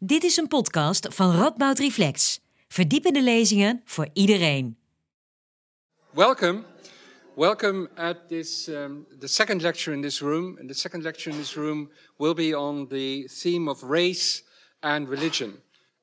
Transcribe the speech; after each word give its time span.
Dit 0.00 0.24
is 0.24 0.36
een 0.36 0.46
podcast 0.46 1.06
van 1.14 1.36
Radboud 1.36 1.78
Reflex. 1.78 2.40
Verdiepende 2.68 3.22
lezingen 3.22 3.82
voor 3.84 4.08
iedereen. 4.12 4.76
Welcome. 6.10 6.62
Welcome 7.34 7.88
at 7.94 8.16
this 8.28 8.68
um, 8.68 9.06
the 9.18 9.26
second 9.26 9.62
lecture 9.62 9.96
in 9.96 10.02
this 10.02 10.20
room. 10.20 10.56
And 10.58 10.68
the 10.68 10.74
second 10.74 11.02
lecture 11.02 11.30
in 11.30 11.36
this 11.36 11.54
room 11.54 11.90
will 12.16 12.34
be 12.34 12.58
on 12.58 12.86
the 12.88 13.28
theme 13.40 13.70
of 13.70 13.82
race 13.82 14.42
and 14.80 15.08
religion. 15.08 15.52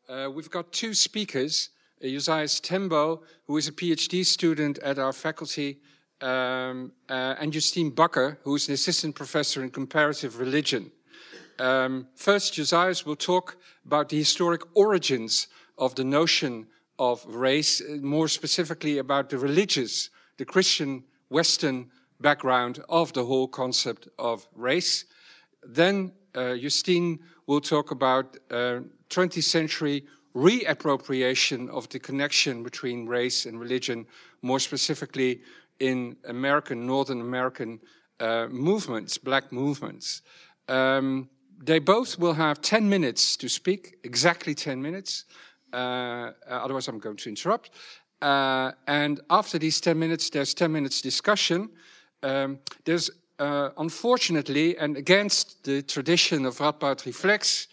Uh, 0.09 0.27
we've 0.33 0.49
got 0.49 0.71
two 0.71 0.93
speakers, 0.93 1.69
uh, 2.03 2.07
Josias 2.07 2.59
Tembo, 2.59 3.21
who 3.47 3.57
is 3.57 3.67
a 3.67 3.71
PhD 3.71 4.25
student 4.25 4.77
at 4.79 4.97
our 4.97 5.13
faculty, 5.13 5.77
um, 6.19 6.91
uh, 7.09 7.39
and 7.39 7.53
Justine 7.53 7.91
Bakker, 7.91 8.37
who 8.43 8.55
is 8.55 8.67
an 8.67 8.73
assistant 8.73 9.15
professor 9.15 9.63
in 9.63 9.69
comparative 9.69 10.39
religion. 10.39 10.91
Um, 11.59 12.07
first, 12.15 12.53
Josias 12.53 13.05
will 13.05 13.15
talk 13.15 13.57
about 13.85 14.09
the 14.09 14.17
historic 14.17 14.61
origins 14.73 15.47
of 15.77 15.95
the 15.95 16.03
notion 16.03 16.67
of 16.99 17.25
race, 17.27 17.81
uh, 17.81 17.97
more 18.01 18.27
specifically 18.27 18.97
about 18.97 19.29
the 19.29 19.37
religious, 19.37 20.09
the 20.37 20.45
Christian 20.45 21.03
Western 21.29 21.89
background 22.19 22.79
of 22.89 23.13
the 23.13 23.25
whole 23.25 23.47
concept 23.47 24.07
of 24.17 24.47
race. 24.55 25.05
Then 25.63 26.13
uh, 26.33 26.55
Justine 26.55 27.19
will 27.47 27.61
talk 27.61 27.91
about 27.91 28.37
uh, 28.49 28.81
20th 29.09 29.43
century 29.43 30.05
reappropriation 30.35 31.69
of 31.69 31.87
the 31.89 31.99
connection 31.99 32.63
between 32.63 33.05
race 33.07 33.45
and 33.45 33.59
religion, 33.59 34.05
more 34.41 34.59
specifically 34.59 35.41
in 35.79 36.17
American, 36.27 36.85
Northern 36.85 37.21
American 37.21 37.79
uh, 38.19 38.47
movements, 38.47 39.17
black 39.17 39.51
movements. 39.51 40.21
Um, 40.67 41.29
they 41.63 41.79
both 41.79 42.19
will 42.19 42.33
have 42.33 42.61
10 42.61 42.89
minutes 42.89 43.37
to 43.37 43.49
speak, 43.49 43.97
exactly 44.03 44.53
10 44.53 44.81
minutes. 44.81 45.25
Uh, 45.73 46.31
otherwise, 46.47 46.87
I'm 46.87 46.99
going 46.99 47.17
to 47.17 47.29
interrupt. 47.29 47.71
Uh, 48.21 48.71
and 48.87 49.19
after 49.29 49.57
these 49.59 49.81
10 49.81 49.97
minutes, 49.97 50.29
there's 50.29 50.53
10 50.53 50.71
minutes 50.71 51.01
discussion. 51.01 51.69
Um, 52.23 52.59
there's 52.85 53.09
uh, 53.37 53.69
unfortunately, 53.77 54.77
and 54.77 54.95
against 54.95 55.63
the 55.65 55.81
tradition 55.81 56.45
of 56.45 56.57
Radboud 56.59 57.05
Reflects, 57.05 57.67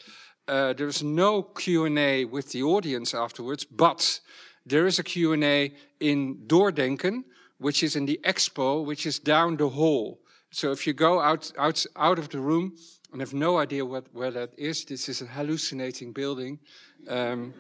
uh, 0.49 0.73
there's 0.73 1.03
no 1.03 1.43
Q&A 1.43 2.25
with 2.25 2.51
the 2.51 2.63
audience 2.63 3.15
afterwards, 3.15 3.65
but 3.65 4.21
there 4.67 4.87
is 4.87 4.99
a 4.99 5.05
Q&A 5.05 5.73
in 6.01 6.37
Doordenken, 6.47 7.23
which 7.59 7.83
is 7.83 7.95
in 7.95 8.07
the 8.07 8.21
expo, 8.25 8.85
which 8.85 9.07
is 9.07 9.21
down 9.21 9.57
the 9.57 9.69
hall. 9.69 10.21
So 10.51 10.73
if 10.73 10.87
you 10.87 10.93
go 10.93 11.21
out, 11.21 11.53
out, 11.57 11.87
out 11.97 12.19
of 12.19 12.29
the 12.31 12.41
room, 12.41 12.77
and 13.13 13.21
have 13.21 13.35
no 13.35 13.59
idea 13.59 13.85
what, 13.85 14.07
where 14.13 14.31
that 14.31 14.51
is. 14.57 14.85
This 14.85 15.09
is 15.09 15.21
a 15.21 15.27
hallucinating 15.27 16.13
building. 16.13 16.59
Um, 17.09 17.53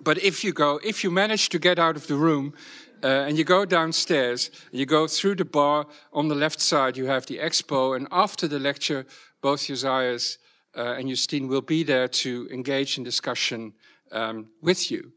but 0.00 0.22
if 0.22 0.42
you 0.42 0.52
go, 0.52 0.80
if 0.82 1.04
you 1.04 1.10
manage 1.10 1.48
to 1.50 1.58
get 1.58 1.78
out 1.78 1.96
of 1.96 2.06
the 2.06 2.16
room 2.16 2.54
uh, 3.02 3.06
and 3.06 3.38
you 3.38 3.44
go 3.44 3.64
downstairs, 3.64 4.50
you 4.72 4.86
go 4.86 5.06
through 5.06 5.36
the 5.36 5.44
bar 5.44 5.86
on 6.12 6.28
the 6.28 6.34
left 6.34 6.60
side, 6.60 6.96
you 6.96 7.06
have 7.06 7.26
the 7.26 7.38
expo, 7.38 7.96
and 7.96 8.08
after 8.10 8.48
the 8.48 8.58
lecture, 8.58 9.06
both 9.42 9.60
Josias 9.60 10.38
uh, 10.76 10.96
and 10.98 11.08
Justine 11.08 11.48
will 11.48 11.62
be 11.62 11.82
there 11.82 12.08
to 12.08 12.48
engage 12.50 12.98
in 12.98 13.04
discussion 13.04 13.72
um, 14.12 14.48
with 14.60 14.90
you. 14.90 15.12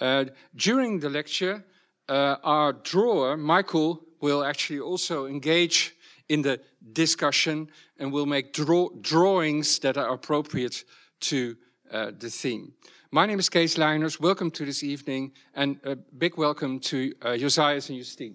Uh, 0.00 0.26
during 0.54 1.00
the 1.00 1.10
lecture, 1.10 1.64
uh, 2.08 2.36
our 2.42 2.72
drawer, 2.72 3.36
Michael, 3.36 4.02
will 4.20 4.44
actually 4.44 4.80
also 4.80 5.26
engage 5.26 5.94
in 6.28 6.42
the 6.42 6.60
discussion 6.92 7.68
and 8.02 8.12
we'll 8.12 8.26
make 8.26 8.52
draw 8.52 8.88
drawings 9.00 9.78
that 9.78 9.96
are 9.96 10.12
appropriate 10.12 10.84
to 11.20 11.56
uh, 11.92 12.10
the 12.18 12.28
theme. 12.28 12.72
My 13.12 13.26
name 13.26 13.38
is 13.38 13.48
Kees 13.48 13.76
Leiners. 13.76 14.18
Welcome 14.18 14.50
to 14.52 14.64
this 14.64 14.82
evening 14.82 15.30
and 15.54 15.78
a 15.84 15.94
big 15.94 16.36
welcome 16.36 16.80
to 16.80 17.14
uh, 17.22 17.28
Josias 17.38 17.90
and 17.90 17.98
Justine. 17.98 18.34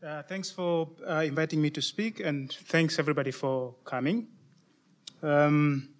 Uh, 0.00 0.22
thanks 0.22 0.50
for 0.50 0.90
uh, 1.08 1.24
inviting 1.24 1.60
me 1.60 1.70
to 1.70 1.82
speak, 1.82 2.20
and 2.20 2.52
thanks 2.52 2.98
everybody 3.00 3.30
for 3.32 3.74
coming. 3.84 4.28
Um, 5.22 5.93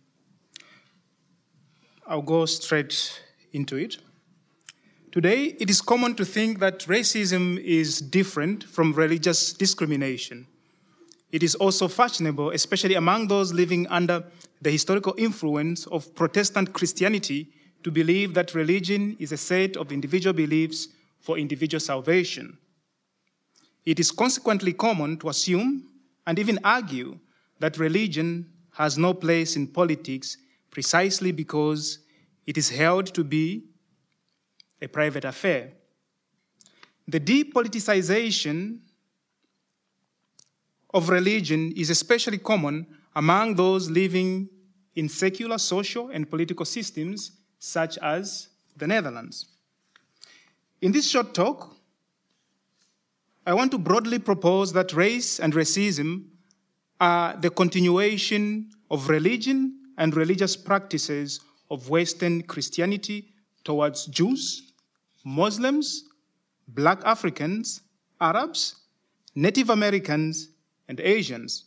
I'll 2.07 2.23
go 2.23 2.45
straight 2.45 3.23
into 3.53 3.77
it. 3.77 3.97
Today, 5.11 5.57
it 5.59 5.71
is 5.71 5.81
common 5.81 6.15
to 6.17 6.25
think 6.25 6.59
that 6.59 6.81
racism 6.81 7.59
is 7.59 8.01
different 8.01 8.65
from 8.65 8.93
religious 8.93 9.55
discrimination. 9.55 10.47
It 11.33 11.43
is 11.43 11.55
also 11.55 11.89
fashionable, 11.89 12.51
especially 12.51 12.95
among 12.95 13.29
those 13.29 13.55
living 13.55 13.87
under 13.87 14.25
the 14.61 14.71
historical 14.71 15.15
influence 15.17 15.87
of 15.87 16.15
Protestant 16.15 16.75
Christianity, 16.75 17.49
to 17.85 17.91
believe 17.91 18.35
that 18.35 18.55
religion 18.55 19.17
is 19.19 19.33
a 19.33 19.37
set 19.37 19.77
of 19.77 19.91
individual 19.91 20.35
beliefs 20.35 20.89
for 21.21 21.39
individual 21.39 21.81
salvation. 21.81 22.59
It 23.87 23.99
is 23.99 24.11
consequently 24.11 24.75
common 24.75 25.17
to 25.19 25.31
assume 25.31 25.85
and 26.27 26.39
even 26.39 26.59
argue 26.65 27.19
that 27.61 27.79
religion 27.79 28.51
has 28.73 28.99
no 28.99 29.15
place 29.15 29.57
in 29.57 29.69
politics 29.69 30.37
precisely 30.75 31.33
because 31.33 32.01
it 32.47 32.59
is 32.59 32.69
held 32.69 33.07
to 33.15 33.25
be 33.25 33.65
a 34.83 34.89
private 34.89 35.25
affair. 35.25 35.73
The 37.07 37.21
depoliticization 37.21 38.81
of 40.93 41.09
religion 41.09 41.73
is 41.77 41.91
especially 41.91 42.39
common 42.39 42.87
among 43.15 43.55
those 43.55 43.89
living 43.89 44.49
in 44.97 45.09
secular 45.09 45.59
social 45.59 46.09
and 46.09 46.29
political 46.29 46.67
systems 46.67 47.33
such 47.59 47.97
as 47.99 48.49
the 48.77 48.87
Netherlands. 48.87 49.47
In 50.83 50.91
this 50.91 51.09
short 51.09 51.35
talk, 51.35 51.77
I 53.47 53.55
want 53.55 53.71
to 53.71 53.79
broadly 53.79 54.19
propose 54.19 54.73
that 54.73 54.93
race 54.93 55.39
and 55.39 55.53
racism 55.55 56.25
are 57.01 57.37
the 57.37 57.51
continuation 57.51 58.71
of 58.91 59.09
religion 59.09 59.84
and 59.99 60.17
religious 60.17 60.57
practices 60.57 61.41
of 61.71 61.89
Western 61.89 62.43
Christianity 62.43 63.29
towards 63.65 64.07
Jews, 64.07 64.73
Muslims, 65.25 66.05
Black 66.69 67.01
Africans, 67.05 67.83
Arabs, 68.21 68.77
Native 69.35 69.71
Americans, 69.71 70.49
and 70.89 71.01
Asians, 71.01 71.65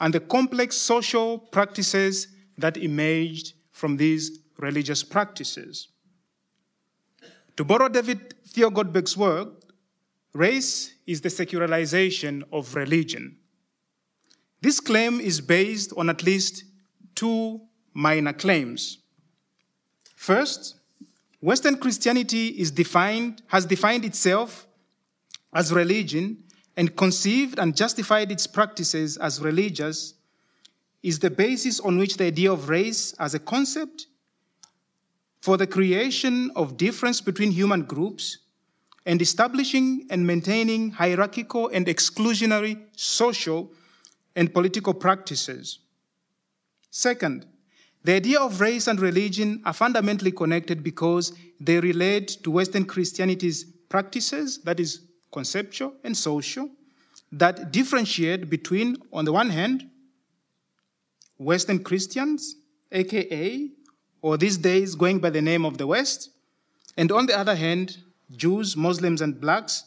and 0.00 0.12
the 0.12 0.20
complex 0.20 0.76
social 0.76 1.38
practices 1.38 2.28
that 2.58 2.76
emerged 2.76 3.54
from 3.72 3.96
these 3.96 4.40
religious 4.58 5.02
practices. 5.02 5.88
To 7.56 7.64
borrow 7.64 7.88
David 7.88 8.34
Theo 8.46 8.70
Goldberg's 8.70 9.16
work, 9.16 9.48
race 10.32 10.94
is 11.06 11.20
the 11.20 11.30
secularization 11.30 12.44
of 12.52 12.74
religion. 12.74 13.38
This 14.60 14.80
claim 14.80 15.20
is 15.20 15.40
based 15.40 15.92
on 15.96 16.10
at 16.10 16.22
least 16.22 16.64
two 17.16 17.60
minor 17.92 18.32
claims. 18.32 18.98
First, 20.14 20.76
Western 21.40 21.78
Christianity 21.78 22.48
is 22.48 22.70
defined, 22.70 23.42
has 23.48 23.66
defined 23.66 24.04
itself 24.04 24.66
as 25.52 25.72
religion 25.72 26.44
and 26.76 26.94
conceived 26.96 27.58
and 27.58 27.76
justified 27.76 28.30
its 28.30 28.46
practices 28.46 29.16
as 29.16 29.40
religious 29.40 30.14
is 31.02 31.18
the 31.18 31.30
basis 31.30 31.80
on 31.80 31.98
which 31.98 32.16
the 32.16 32.24
idea 32.24 32.52
of 32.52 32.68
race 32.68 33.14
as 33.18 33.34
a 33.34 33.38
concept 33.38 34.06
for 35.40 35.56
the 35.56 35.66
creation 35.66 36.50
of 36.56 36.76
difference 36.76 37.20
between 37.20 37.52
human 37.52 37.82
groups 37.82 38.38
and 39.06 39.22
establishing 39.22 40.06
and 40.10 40.26
maintaining 40.26 40.90
hierarchical 40.90 41.68
and 41.68 41.86
exclusionary 41.86 42.80
social 42.96 43.70
and 44.34 44.52
political 44.52 44.92
practices. 44.92 45.78
Second, 46.96 47.44
the 48.04 48.14
idea 48.14 48.40
of 48.40 48.58
race 48.58 48.86
and 48.86 48.98
religion 48.98 49.60
are 49.66 49.74
fundamentally 49.74 50.32
connected 50.32 50.82
because 50.82 51.34
they 51.60 51.78
relate 51.78 52.38
to 52.42 52.50
Western 52.50 52.86
Christianity's 52.86 53.64
practices, 53.90 54.62
that 54.62 54.80
is, 54.80 55.00
conceptual 55.30 55.92
and 56.04 56.16
social, 56.16 56.70
that 57.32 57.70
differentiate 57.70 58.48
between, 58.48 58.96
on 59.12 59.26
the 59.26 59.32
one 59.32 59.50
hand, 59.50 59.90
Western 61.36 61.84
Christians, 61.84 62.56
aka, 62.90 63.68
or 64.22 64.38
these 64.38 64.56
days 64.56 64.94
going 64.94 65.18
by 65.18 65.28
the 65.28 65.42
name 65.42 65.66
of 65.66 65.76
the 65.76 65.86
West, 65.86 66.30
and 66.96 67.12
on 67.12 67.26
the 67.26 67.38
other 67.38 67.56
hand, 67.56 67.98
Jews, 68.34 68.74
Muslims, 68.74 69.20
and 69.20 69.38
blacks, 69.38 69.84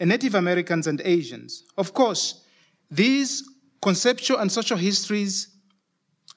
and 0.00 0.10
Native 0.10 0.34
Americans 0.34 0.88
and 0.88 1.00
Asians. 1.04 1.62
Of 1.78 1.94
course, 1.94 2.42
these 2.90 3.48
conceptual 3.80 4.38
and 4.38 4.50
social 4.50 4.76
histories 4.76 5.53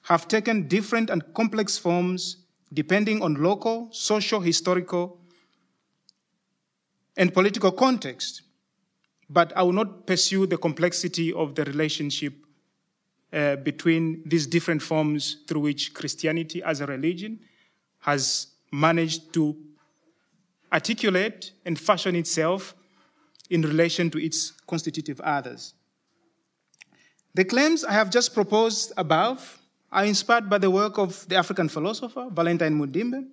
have 0.08 0.26
taken 0.26 0.66
different 0.68 1.10
and 1.10 1.22
complex 1.34 1.76
forms 1.76 2.38
depending 2.72 3.22
on 3.22 3.34
local, 3.34 3.88
social, 3.92 4.40
historical, 4.40 5.18
and 7.18 7.34
political 7.34 7.70
context, 7.70 8.40
but 9.28 9.52
I 9.54 9.62
will 9.62 9.74
not 9.74 10.06
pursue 10.06 10.46
the 10.46 10.56
complexity 10.56 11.30
of 11.30 11.54
the 11.54 11.64
relationship 11.64 12.32
uh, 13.34 13.56
between 13.56 14.22
these 14.24 14.46
different 14.46 14.80
forms 14.80 15.44
through 15.46 15.60
which 15.60 15.92
Christianity 15.92 16.62
as 16.62 16.80
a 16.80 16.86
religion 16.86 17.40
has 18.00 18.46
managed 18.72 19.34
to 19.34 19.54
articulate 20.72 21.52
and 21.66 21.78
fashion 21.78 22.16
itself 22.16 22.74
in 23.50 23.60
relation 23.60 24.08
to 24.08 24.18
its 24.18 24.52
constitutive 24.66 25.20
others. 25.20 25.74
The 27.34 27.44
claims 27.44 27.84
I 27.84 27.92
have 27.92 28.08
just 28.08 28.32
proposed 28.32 28.94
above 28.96 29.57
are 29.90 30.04
inspired 30.04 30.50
by 30.50 30.58
the 30.58 30.70
work 30.70 30.98
of 30.98 31.26
the 31.28 31.36
African 31.36 31.68
philosopher 31.68 32.28
Valentine 32.30 32.78
Mudimbe 32.78 33.26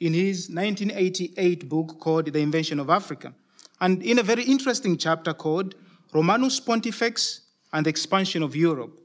in 0.00 0.14
his 0.14 0.48
1988 0.48 1.68
book 1.68 2.00
called 2.00 2.32
The 2.32 2.40
Invention 2.40 2.80
of 2.80 2.90
Africa, 2.90 3.34
and 3.80 4.02
in 4.02 4.18
a 4.18 4.22
very 4.22 4.44
interesting 4.44 4.96
chapter 4.96 5.34
called 5.34 5.74
Romanus 6.12 6.60
Pontifex 6.60 7.42
and 7.72 7.84
the 7.86 7.90
Expansion 7.90 8.42
of 8.42 8.56
Europe, 8.56 8.98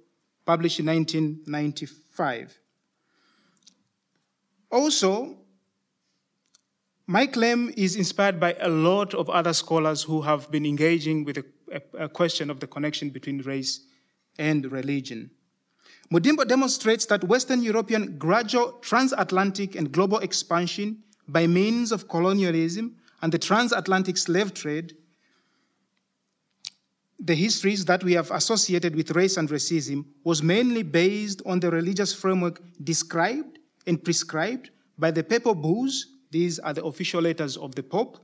published 0.45 0.79
in 0.79 0.85
1995. 0.85 2.59
Also, 4.71 5.37
my 7.07 7.25
claim 7.25 7.73
is 7.75 7.95
inspired 7.95 8.39
by 8.39 8.55
a 8.59 8.69
lot 8.69 9.15
of 9.15 9.29
other 9.29 9.53
scholars 9.53 10.03
who 10.03 10.21
have 10.21 10.51
been 10.51 10.65
engaging 10.65 11.23
with 11.23 11.37
a, 11.37 11.45
a, 11.71 12.03
a 12.05 12.09
question 12.09 12.51
of 12.51 12.59
the 12.59 12.67
connection 12.67 13.09
between 13.09 13.39
race 13.41 13.81
and 14.37 14.71
religion. 14.71 15.31
Mudimbe 16.11 16.47
demonstrates 16.47 17.05
that 17.05 17.23
Western 17.23 17.61
European 17.61 18.17
gradual 18.17 18.73
transatlantic 18.81 19.75
and 19.75 19.91
global 19.91 20.17
expansion 20.19 21.03
by 21.27 21.45
means 21.45 21.91
of 21.91 22.07
colonialism 22.07 22.95
and 23.21 23.31
the 23.31 23.37
transatlantic 23.37 24.17
slave 24.17 24.53
trade, 24.53 24.95
the 27.19 27.35
histories 27.35 27.85
that 27.85 28.03
we 28.03 28.13
have 28.13 28.31
associated 28.31 28.95
with 28.95 29.11
race 29.11 29.37
and 29.37 29.49
racism 29.49 30.05
was 30.23 30.41
mainly 30.41 30.81
based 30.81 31.41
on 31.45 31.59
the 31.59 31.69
religious 31.69 32.13
framework 32.13 32.61
described 32.83 33.59
and 33.85 34.03
prescribed 34.03 34.71
by 34.97 35.11
the 35.11 35.23
papal 35.23 35.53
bulls, 35.53 36.07
these 36.31 36.59
are 36.59 36.73
the 36.73 36.83
official 36.83 37.21
letters 37.21 37.55
of 37.57 37.75
the 37.75 37.83
Pope, 37.83 38.17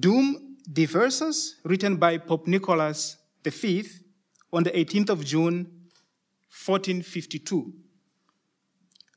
Dum 0.00 0.56
Diversas, 0.72 1.56
written 1.64 1.96
by 1.96 2.18
Pope 2.18 2.46
Nicholas 2.46 3.18
V 3.44 3.84
on 4.52 4.64
the 4.64 4.70
18th 4.70 5.10
of 5.10 5.24
June 5.24 5.81
1452, 6.52 7.72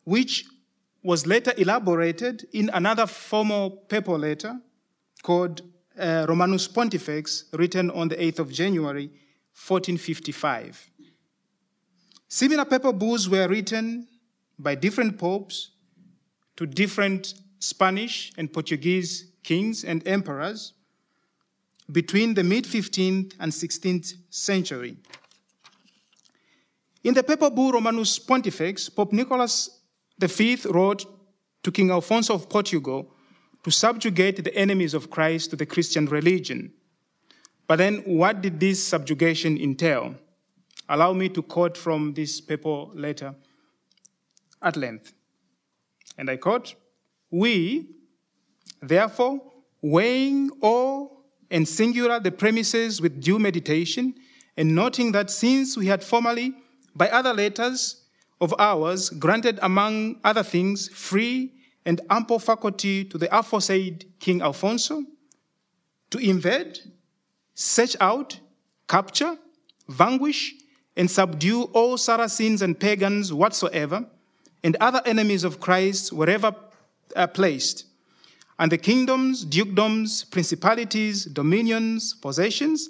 which 0.05 0.45
was 1.03 1.27
later 1.27 1.53
elaborated 1.57 2.47
in 2.53 2.69
another 2.73 3.05
formal 3.05 3.69
papal 3.69 4.17
letter 4.17 4.59
called 5.21 5.61
uh, 5.99 6.25
Romanus 6.27 6.67
Pontifex, 6.67 7.45
written 7.53 7.91
on 7.91 8.07
the 8.07 8.15
8th 8.15 8.39
of 8.39 8.51
January 8.51 9.07
1455. 9.67 10.91
Similar 12.27 12.65
papal 12.65 12.93
bulls 12.93 13.29
were 13.29 13.47
written 13.47 14.07
by 14.57 14.75
different 14.75 15.17
popes 15.17 15.71
to 16.55 16.65
different 16.65 17.33
Spanish 17.59 18.31
and 18.37 18.51
Portuguese 18.51 19.31
kings 19.43 19.83
and 19.83 20.05
emperors 20.07 20.73
between 21.91 22.33
the 22.33 22.43
mid 22.43 22.65
15th 22.65 23.33
and 23.39 23.51
16th 23.51 24.13
century. 24.29 24.97
In 27.05 27.13
the 27.13 27.21
papal 27.21 27.51
bull 27.51 27.71
Romanus 27.71 28.17
Pontifex, 28.17 28.89
Pope 28.89 29.13
Nicholas 29.13 29.69
V 30.19 30.57
wrote 30.65 31.05
to 31.61 31.71
King 31.71 31.91
Alfonso 31.91 32.33
of 32.33 32.49
Portugal 32.49 33.11
to 33.63 33.69
subjugate 33.69 34.43
the 34.43 34.55
enemies 34.55 34.95
of 34.95 35.11
Christ 35.11 35.51
to 35.51 35.55
the 35.55 35.67
Christian 35.67 36.07
religion. 36.07 36.73
But 37.67 37.75
then, 37.75 37.97
what 38.05 38.41
did 38.41 38.59
this 38.59 38.83
subjugation 38.83 39.55
entail? 39.55 40.15
Allow 40.89 41.13
me 41.13 41.29
to 41.29 41.43
quote 41.43 41.77
from 41.77 42.15
this 42.15 42.41
papal 42.41 42.91
letter 42.95 43.35
at 44.63 44.75
length. 44.75 45.13
And 46.17 46.27
I 46.27 46.37
quote 46.37 46.73
We, 47.29 47.87
therefore, 48.81 49.41
weighing 49.79 50.49
all 50.59 51.23
and 51.51 51.67
singular 51.67 52.19
the 52.19 52.31
premises 52.31 52.99
with 52.99 53.21
due 53.21 53.37
meditation, 53.37 54.15
and 54.57 54.73
noting 54.73 55.11
that 55.11 55.29
since 55.29 55.77
we 55.77 55.85
had 55.85 56.03
formerly 56.03 56.55
by 56.95 57.09
other 57.09 57.33
letters 57.33 58.03
of 58.41 58.53
ours, 58.57 59.09
granted 59.09 59.59
among 59.61 60.19
other 60.23 60.43
things 60.43 60.87
free 60.89 61.51
and 61.85 62.01
ample 62.09 62.39
faculty 62.39 63.03
to 63.05 63.17
the 63.17 63.37
aforesaid 63.37 64.05
King 64.19 64.41
Alfonso 64.41 65.03
to 66.09 66.17
invade, 66.17 66.79
search 67.53 67.95
out, 67.99 68.39
capture, 68.87 69.37
vanquish, 69.87 70.53
and 70.97 71.11
subdue 71.11 71.63
all 71.73 71.97
Saracens 71.97 72.61
and 72.61 72.79
pagans 72.79 73.33
whatsoever, 73.33 74.05
and 74.63 74.77
other 74.79 75.01
enemies 75.05 75.43
of 75.43 75.59
Christ 75.59 76.13
wherever 76.13 76.55
uh, 77.15 77.27
placed, 77.27 77.85
and 78.57 78.71
the 78.71 78.77
kingdoms, 78.77 79.45
dukedoms, 79.45 80.29
principalities, 80.31 81.25
dominions, 81.25 82.13
possessions, 82.13 82.87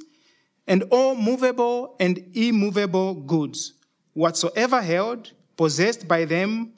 and 0.68 0.84
all 0.92 1.16
movable 1.16 1.96
and 2.00 2.24
immovable 2.34 3.16
goods 3.16 3.74
whatsoever 4.16 4.82
held, 4.82 5.34
possessed 5.58 6.08
by 6.08 6.26
them, 6.26 6.74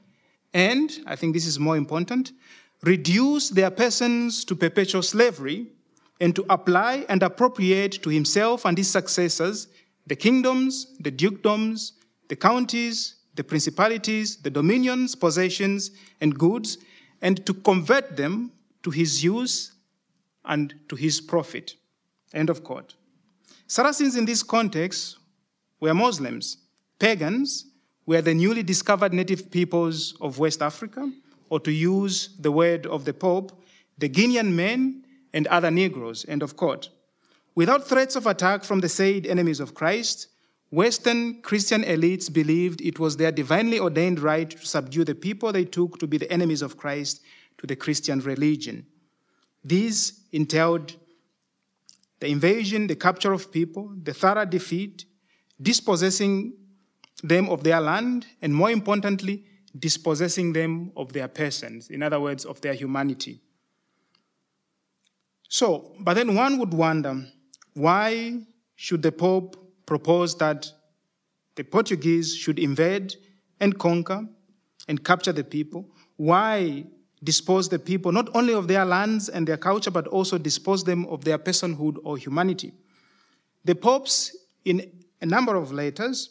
and, 0.53 0.99
I 1.05 1.15
think 1.15 1.33
this 1.33 1.45
is 1.45 1.59
more 1.59 1.77
important, 1.77 2.33
reduce 2.83 3.49
their 3.49 3.71
persons 3.71 4.43
to 4.45 4.55
perpetual 4.55 5.03
slavery, 5.03 5.67
and 6.19 6.35
to 6.35 6.45
apply 6.49 7.05
and 7.07 7.23
appropriate 7.23 8.01
to 8.03 8.09
himself 8.09 8.65
and 8.65 8.77
his 8.77 8.89
successors 8.89 9.67
the 10.07 10.15
kingdoms, 10.15 10.95
the 11.01 11.11
dukedoms, 11.11 11.91
the 12.29 12.35
counties, 12.35 13.15
the 13.35 13.43
principalities, 13.43 14.37
the 14.37 14.49
dominions, 14.49 15.15
possessions, 15.15 15.91
and 16.21 16.39
goods, 16.39 16.77
and 17.21 17.45
to 17.45 17.53
convert 17.53 18.15
them 18.15 18.49
to 18.83 18.89
his 18.89 19.21
use 19.21 19.73
and 20.45 20.73
to 20.87 20.95
his 20.95 21.19
profit. 21.19 21.75
End 22.33 22.49
of 22.49 22.63
quote. 22.63 22.95
Saracens 23.67 24.15
in 24.15 24.23
this 24.23 24.43
context 24.43 25.17
were 25.81 25.93
Muslims 25.93 26.57
Pagans 26.99 27.65
were 28.05 28.21
the 28.21 28.33
newly 28.33 28.63
discovered 28.63 29.13
native 29.13 29.51
peoples 29.51 30.15
of 30.21 30.39
West 30.39 30.61
Africa, 30.61 31.11
or 31.49 31.59
to 31.59 31.71
use 31.71 32.29
the 32.39 32.51
word 32.51 32.85
of 32.87 33.05
the 33.05 33.13
Pope, 33.13 33.63
the 33.97 34.09
Guinean 34.09 34.53
men 34.53 35.03
and 35.33 35.47
other 35.47 35.71
Negroes, 35.71 36.25
end 36.27 36.41
of 36.41 36.55
quote. 36.55 36.89
Without 37.55 37.87
threats 37.87 38.15
of 38.15 38.27
attack 38.27 38.63
from 38.63 38.79
the 38.79 38.89
said 38.89 39.25
enemies 39.25 39.59
of 39.59 39.73
Christ, 39.73 40.27
Western 40.69 41.41
Christian 41.41 41.83
elites 41.83 42.31
believed 42.31 42.81
it 42.81 42.99
was 42.99 43.17
their 43.17 43.31
divinely 43.31 43.79
ordained 43.79 44.19
right 44.19 44.49
to 44.49 44.65
subdue 44.65 45.05
the 45.05 45.15
people 45.15 45.51
they 45.51 45.63
took 45.63 45.97
to 45.99 46.07
be 46.07 46.17
the 46.17 46.31
enemies 46.31 46.61
of 46.61 46.77
Christ 46.77 47.21
to 47.57 47.67
the 47.67 47.75
Christian 47.75 48.19
religion. 48.19 48.85
These 49.63 50.21
entailed 50.31 50.95
the 52.19 52.27
invasion, 52.27 52.87
the 52.87 52.95
capture 52.95 53.31
of 53.31 53.51
people, 53.51 53.91
the 54.03 54.13
thorough 54.13 54.45
defeat, 54.45 55.05
dispossessing 55.61 56.53
them 57.23 57.49
of 57.49 57.63
their 57.63 57.81
land, 57.81 58.25
and 58.41 58.53
more 58.53 58.71
importantly, 58.71 59.43
dispossessing 59.77 60.53
them 60.53 60.91
of 60.95 61.13
their 61.13 61.27
persons, 61.27 61.89
in 61.89 62.03
other 62.03 62.19
words, 62.19 62.45
of 62.45 62.61
their 62.61 62.73
humanity. 62.73 63.41
So, 65.49 65.95
but 65.99 66.15
then 66.15 66.35
one 66.35 66.57
would 66.59 66.73
wonder 66.73 67.25
why 67.73 68.41
should 68.75 69.01
the 69.01 69.11
Pope 69.11 69.55
propose 69.85 70.35
that 70.37 70.71
the 71.55 71.63
Portuguese 71.63 72.35
should 72.35 72.59
invade 72.59 73.15
and 73.59 73.77
conquer 73.77 74.27
and 74.87 75.03
capture 75.03 75.31
the 75.31 75.43
people? 75.43 75.89
Why 76.17 76.85
dispose 77.23 77.69
the 77.69 77.79
people 77.79 78.11
not 78.11 78.29
only 78.35 78.53
of 78.53 78.67
their 78.67 78.85
lands 78.85 79.29
and 79.29 79.47
their 79.47 79.57
culture, 79.57 79.91
but 79.91 80.07
also 80.07 80.37
dispose 80.37 80.83
them 80.83 81.05
of 81.05 81.23
their 81.23 81.37
personhood 81.37 81.97
or 82.03 82.17
humanity? 82.17 82.73
The 83.65 83.75
popes, 83.75 84.35
in 84.65 84.91
a 85.21 85.25
number 85.25 85.55
of 85.55 85.71
letters, 85.71 86.29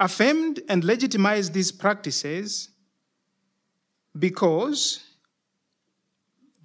affirmed 0.00 0.60
and 0.68 0.84
legitimized 0.84 1.52
these 1.52 1.72
practices 1.72 2.70
because 4.18 5.04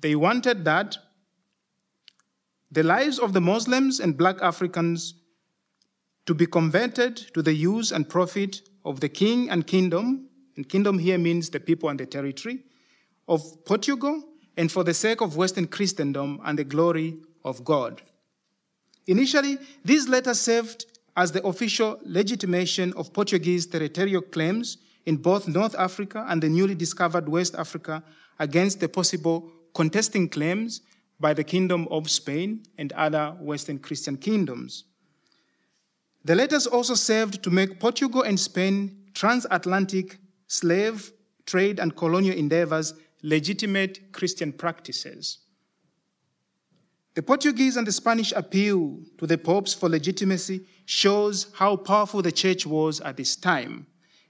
they 0.02 0.16
wanted 0.16 0.66
that 0.66 0.98
the 2.72 2.84
lives 2.84 3.20
of 3.20 3.34
the 3.34 3.42
Muslims 3.42 4.00
and 4.00 4.18
black 4.18 4.42
Africans 4.42 5.13
to 6.25 6.34
be 6.34 6.46
converted 6.46 7.18
to 7.34 7.42
the 7.42 7.54
use 7.54 7.92
and 7.92 8.08
profit 8.08 8.62
of 8.86 9.00
the 9.00 9.10
king 9.10 9.50
and 9.50 9.68
kingdom, 9.68 10.30
and 10.56 10.68
kingdom 10.68 10.98
here 10.98 11.18
means 11.18 11.50
the 11.50 11.60
people 11.60 11.90
and 11.90 12.00
the 12.00 12.06
territory, 12.06 12.63
of 13.28 13.42
Portugal, 13.66 14.24
and 14.58 14.72
for 14.72 14.84
the 14.84 14.94
sake 14.94 15.22
of 15.22 15.38
Western 15.38 15.68
Christendom 15.68 16.40
and 16.44 16.58
the 16.58 16.63
glory 16.63 17.18
of 17.44 17.63
God. 17.63 18.02
Initially, 19.08 19.58
these 19.84 20.08
letters 20.08 20.40
served 20.40 20.86
as 21.15 21.32
the 21.32 21.46
official 21.46 22.00
legitimation 22.03 22.93
of 22.93 23.13
Portuguese 23.13 23.65
territorial 23.65 24.22
claims 24.22 24.77
in 25.05 25.17
both 25.17 25.48
North 25.48 25.75
Africa 25.75 26.25
and 26.29 26.41
the 26.41 26.50
newly 26.50 26.75
discovered 26.75 27.29
West 27.29 27.55
Africa 27.55 28.03
against 28.39 28.79
the 28.79 28.89
possible 28.89 29.51
contesting 29.74 30.29
claims 30.29 30.82
by 31.20 31.34
the 31.34 31.43
Kingdom 31.43 31.88
of 31.91 32.10
Spain 32.10 32.63
and 32.77 32.91
other 32.93 33.36
Western 33.39 33.79
Christian 33.79 34.17
kingdoms. 34.17 34.86
The 36.25 36.36
letters 36.36 36.65
also 36.65 36.96
served 36.96 37.43
to 37.43 37.51
make 37.51 37.79
Portugal 37.79 38.24
and 38.24 38.39
Spain 38.39 38.98
transatlantic 39.13 40.17
slave 40.48 41.12
trade 41.46 41.79
and 41.79 41.96
colonial 41.96 42.36
endeavors 42.36 42.93
legitimate 43.22 44.12
Christian 44.12 44.51
practices. 44.51 45.39
The 47.15 47.22
Portuguese 47.22 47.77
and 47.77 47.86
the 47.86 47.91
Spanish 47.91 48.32
appeal 48.32 49.00
to 49.20 49.27
the 49.27 49.38
popes 49.38 49.74
for 49.74 49.88
legitimacy 49.88 50.65
shows 50.86 51.48
how 51.53 51.75
powerful 51.75 52.24
the 52.24 52.32
church 52.32 52.65
was 52.65 53.00
at 53.01 53.17
this 53.17 53.36
time 53.36 53.86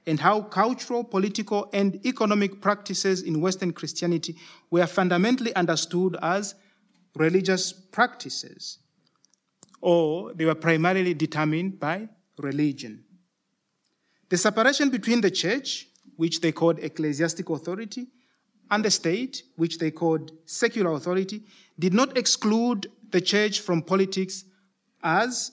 and 0.05 0.19
how 0.19 0.41
cultural, 0.41 1.03
political, 1.03 1.69
and 1.71 2.05
economic 2.05 2.59
practices 2.59 3.21
in 3.21 3.39
Western 3.39 3.71
Christianity 3.71 4.35
were 4.69 4.85
fundamentally 4.85 5.55
understood 5.55 6.17
as 6.21 6.55
religious 7.15 7.71
practices, 7.71 8.79
or 9.79 10.33
they 10.33 10.43
were 10.43 10.55
primarily 10.55 11.13
determined 11.13 11.79
by 11.79 12.09
religion. 12.37 13.05
The 14.27 14.37
separation 14.37 14.89
between 14.89 15.21
the 15.21 15.31
church, 15.31 15.87
which 16.17 16.41
they 16.41 16.51
called 16.51 16.79
ecclesiastic 16.79 17.49
authority, 17.49 18.07
and 18.73 18.83
the 18.83 18.89
state, 18.89 19.43
which 19.55 19.77
they 19.77 19.91
called 19.91 20.31
secular 20.45 20.93
authority, 20.93 21.43
did 21.77 21.93
not 21.93 22.17
exclude 22.17 22.87
the 23.11 23.21
church 23.21 23.59
from 23.59 23.83
politics 23.83 24.45
as 25.03 25.51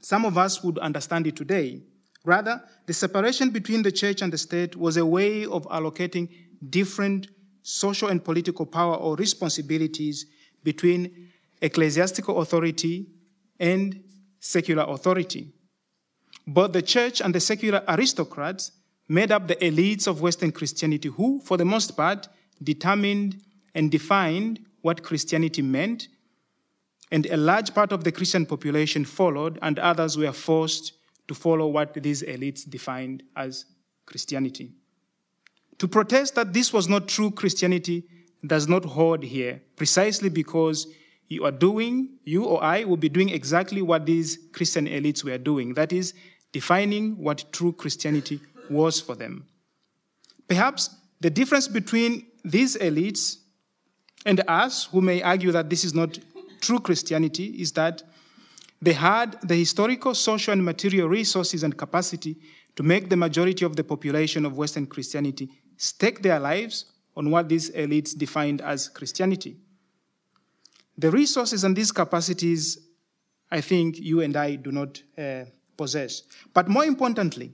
some 0.00 0.24
of 0.24 0.38
us 0.38 0.64
would 0.64 0.78
understand 0.78 1.26
it 1.26 1.36
today. 1.36 1.82
Rather, 2.24 2.62
the 2.86 2.94
separation 2.94 3.50
between 3.50 3.82
the 3.82 3.92
church 3.92 4.22
and 4.22 4.32
the 4.32 4.38
state 4.38 4.74
was 4.76 4.96
a 4.96 5.04
way 5.04 5.44
of 5.44 5.68
allocating 5.68 6.26
different 6.70 7.28
social 7.60 8.08
and 8.08 8.24
political 8.24 8.64
power 8.64 8.94
or 8.94 9.14
responsibilities 9.16 10.24
between 10.64 11.28
ecclesiastical 11.60 12.40
authority 12.40 13.08
and 13.60 14.02
secular 14.40 14.84
authority. 14.88 15.52
Both 16.46 16.72
the 16.72 16.82
church 16.82 17.20
and 17.20 17.34
the 17.34 17.40
secular 17.40 17.82
aristocrats 17.86 18.72
made 19.08 19.32
up 19.32 19.48
the 19.48 19.56
elites 19.56 20.06
of 20.06 20.20
Western 20.20 20.52
Christianity 20.52 21.08
who, 21.08 21.40
for 21.40 21.56
the 21.56 21.64
most 21.64 21.96
part, 21.96 22.28
determined 22.62 23.40
and 23.74 23.90
defined 23.90 24.64
what 24.82 25.02
Christianity 25.02 25.62
meant, 25.62 26.08
and 27.10 27.26
a 27.26 27.36
large 27.36 27.74
part 27.74 27.92
of 27.92 28.04
the 28.04 28.12
Christian 28.12 28.46
population 28.46 29.04
followed, 29.04 29.58
and 29.62 29.78
others 29.78 30.16
were 30.16 30.32
forced 30.32 30.92
to 31.28 31.34
follow 31.34 31.66
what 31.68 31.94
these 31.94 32.22
elites 32.22 32.68
defined 32.68 33.22
as 33.36 33.64
Christianity. 34.06 34.72
To 35.78 35.88
protest 35.88 36.34
that 36.34 36.52
this 36.52 36.72
was 36.72 36.88
not 36.88 37.08
true 37.08 37.30
Christianity 37.30 38.04
does 38.46 38.66
not 38.66 38.84
hold 38.84 39.22
here, 39.22 39.62
precisely 39.76 40.28
because 40.28 40.86
you 41.28 41.44
are 41.44 41.52
doing, 41.52 42.18
you 42.24 42.44
or 42.44 42.62
I 42.62 42.84
will 42.84 42.96
be 42.96 43.08
doing 43.08 43.28
exactly 43.28 43.82
what 43.82 44.04
these 44.04 44.38
Christian 44.52 44.86
elites 44.86 45.24
were 45.24 45.38
doing. 45.38 45.74
That 45.74 45.92
is, 45.92 46.14
defining 46.52 47.16
what 47.16 47.44
true 47.52 47.72
Christianity 47.72 48.40
was 48.70 49.00
for 49.00 49.14
them. 49.14 49.46
Perhaps 50.48 50.96
the 51.20 51.30
difference 51.30 51.68
between 51.68 52.26
these 52.44 52.76
elites 52.76 53.38
and 54.26 54.42
us, 54.48 54.84
who 54.86 55.00
may 55.00 55.22
argue 55.22 55.52
that 55.52 55.70
this 55.70 55.84
is 55.84 55.94
not 55.94 56.18
true 56.60 56.78
Christianity, 56.78 57.46
is 57.60 57.72
that 57.72 58.02
they 58.80 58.92
had 58.92 59.38
the 59.42 59.54
historical, 59.54 60.14
social, 60.14 60.52
and 60.52 60.64
material 60.64 61.08
resources 61.08 61.62
and 61.62 61.76
capacity 61.76 62.36
to 62.74 62.82
make 62.82 63.08
the 63.08 63.16
majority 63.16 63.64
of 63.64 63.76
the 63.76 63.84
population 63.84 64.44
of 64.44 64.56
Western 64.56 64.86
Christianity 64.86 65.48
stake 65.76 66.22
their 66.22 66.40
lives 66.40 66.86
on 67.16 67.30
what 67.30 67.48
these 67.48 67.70
elites 67.70 68.16
defined 68.16 68.60
as 68.60 68.88
Christianity. 68.88 69.56
The 70.98 71.10
resources 71.10 71.64
and 71.64 71.76
these 71.76 71.92
capacities, 71.92 72.78
I 73.50 73.60
think 73.60 73.98
you 73.98 74.20
and 74.20 74.36
I 74.36 74.56
do 74.56 74.72
not 74.72 75.02
uh, 75.16 75.44
possess. 75.76 76.22
But 76.54 76.68
more 76.68 76.84
importantly, 76.84 77.52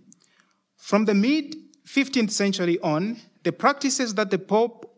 from 0.79 1.05
the 1.05 1.15
mid 1.15 1.57
15th 1.87 2.31
century 2.31 2.79
on, 2.81 3.19
the 3.43 3.53
practices 3.53 4.15
that 4.15 4.31
the 4.31 4.39
Pope 4.39 4.95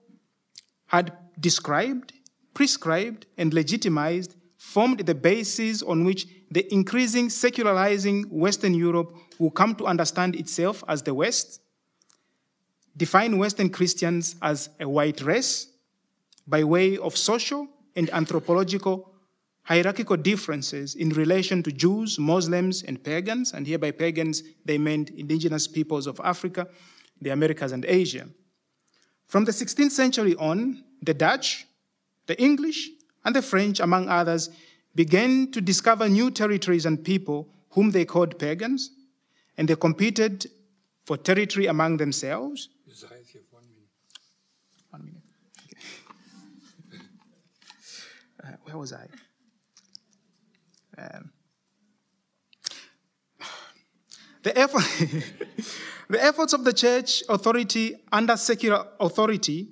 had 0.86 1.12
described, 1.38 2.12
prescribed, 2.54 3.26
and 3.36 3.52
legitimized 3.52 4.36
formed 4.56 5.00
the 5.00 5.14
basis 5.14 5.82
on 5.82 6.04
which 6.04 6.26
the 6.50 6.72
increasing 6.72 7.30
secularizing 7.30 8.24
Western 8.24 8.74
Europe 8.74 9.14
will 9.38 9.50
come 9.50 9.74
to 9.76 9.86
understand 9.86 10.36
itself 10.36 10.84
as 10.86 11.02
the 11.02 11.14
West, 11.14 11.60
define 12.96 13.38
Western 13.38 13.70
Christians 13.70 14.36
as 14.42 14.68
a 14.78 14.88
white 14.88 15.22
race 15.22 15.68
by 16.46 16.62
way 16.64 16.98
of 16.98 17.16
social 17.16 17.68
and 17.96 18.10
anthropological 18.10 19.09
hierarchical 19.70 20.16
differences 20.16 20.96
in 20.96 21.10
relation 21.10 21.62
to 21.62 21.70
Jews, 21.70 22.18
Muslims, 22.18 22.82
and 22.82 23.02
pagans, 23.04 23.52
and 23.52 23.64
here 23.64 23.78
by 23.78 23.92
pagans 23.92 24.42
they 24.64 24.78
meant 24.78 25.10
indigenous 25.10 25.68
peoples 25.68 26.08
of 26.08 26.20
Africa, 26.24 26.66
the 27.22 27.30
Americas, 27.30 27.70
and 27.70 27.84
Asia. 27.84 28.26
From 29.28 29.44
the 29.44 29.52
16th 29.52 29.92
century 29.92 30.34
on, 30.34 30.82
the 31.02 31.14
Dutch, 31.14 31.66
the 32.26 32.36
English, 32.42 32.90
and 33.24 33.36
the 33.36 33.42
French, 33.42 33.78
among 33.78 34.08
others, 34.08 34.50
began 34.96 35.52
to 35.52 35.60
discover 35.60 36.08
new 36.08 36.32
territories 36.32 36.84
and 36.84 37.04
people 37.04 37.48
whom 37.70 37.92
they 37.92 38.04
called 38.04 38.40
pagans, 38.40 38.90
and 39.56 39.68
they 39.68 39.76
competed 39.76 40.50
for 41.04 41.16
territory 41.16 41.66
among 41.66 41.96
themselves. 41.96 42.70
one 43.50 43.62
minute. 43.68 43.88
One 44.90 45.04
minute. 45.04 45.22
Okay. 46.92 47.04
Uh, 48.42 48.56
where 48.64 48.78
was 48.78 48.94
I? 48.94 49.06
Um, 51.00 51.30
the, 54.42 54.56
effort, 54.58 54.82
the 56.08 56.22
efforts 56.22 56.52
of 56.52 56.64
the 56.64 56.72
church 56.72 57.22
authority 57.28 57.96
under 58.12 58.36
secular 58.36 58.86
authority, 58.98 59.68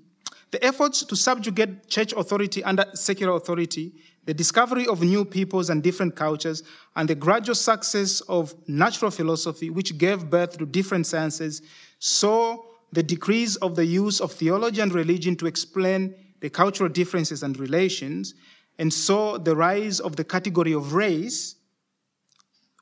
the 0.50 0.64
efforts 0.64 1.04
to 1.04 1.16
subjugate 1.16 1.88
church 1.88 2.12
authority 2.12 2.64
under 2.64 2.86
secular 2.94 3.34
authority, 3.34 3.92
the 4.24 4.34
discovery 4.34 4.86
of 4.86 5.02
new 5.02 5.24
peoples 5.24 5.70
and 5.70 5.82
different 5.82 6.16
cultures, 6.16 6.62
and 6.96 7.08
the 7.08 7.14
gradual 7.14 7.54
success 7.54 8.20
of 8.22 8.54
natural 8.68 9.10
philosophy, 9.10 9.70
which 9.70 9.96
gave 9.98 10.30
birth 10.30 10.58
to 10.58 10.66
different 10.66 11.06
sciences, 11.06 11.62
saw 11.98 12.56
the 12.92 13.02
decrease 13.02 13.56
of 13.56 13.76
the 13.76 13.84
use 13.84 14.20
of 14.20 14.32
theology 14.32 14.80
and 14.80 14.94
religion 14.94 15.36
to 15.36 15.46
explain 15.46 16.14
the 16.40 16.48
cultural 16.48 16.88
differences 16.88 17.42
and 17.42 17.58
relations, 17.58 18.34
and 18.78 18.92
saw 18.92 19.38
the 19.38 19.56
rise 19.56 20.00
of 20.00 20.16
the 20.16 20.24
category 20.24 20.72
of 20.72 20.94
race, 20.94 21.56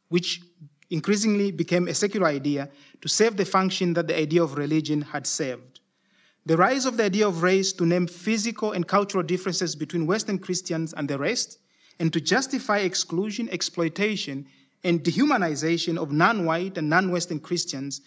which 0.08 0.42
increasingly 0.90 1.50
became 1.50 1.88
a 1.88 1.94
secular 1.94 2.26
idea 2.26 2.68
to 3.00 3.08
serve 3.08 3.36
the 3.36 3.44
function 3.44 3.94
that 3.94 4.06
the 4.06 4.18
idea 4.18 4.42
of 4.42 4.56
religion 4.56 5.02
had 5.02 5.26
served. 5.26 5.80
The 6.44 6.56
rise 6.56 6.86
of 6.86 6.96
the 6.96 7.04
idea 7.04 7.26
of 7.26 7.42
race 7.42 7.72
to 7.72 7.86
name 7.86 8.06
physical 8.06 8.72
and 8.72 8.86
cultural 8.86 9.24
differences 9.24 9.74
between 9.74 10.06
Western 10.06 10.38
Christians 10.38 10.92
and 10.92 11.08
the 11.08 11.18
rest, 11.18 11.58
and 11.98 12.12
to 12.12 12.20
justify 12.20 12.78
exclusion, 12.78 13.48
exploitation, 13.50 14.46
and 14.84 15.02
dehumanization 15.02 15.98
of 15.98 16.12
non 16.12 16.44
white 16.44 16.78
and 16.78 16.88
non 16.88 17.10
Western 17.10 17.40
Christians 17.40 18.00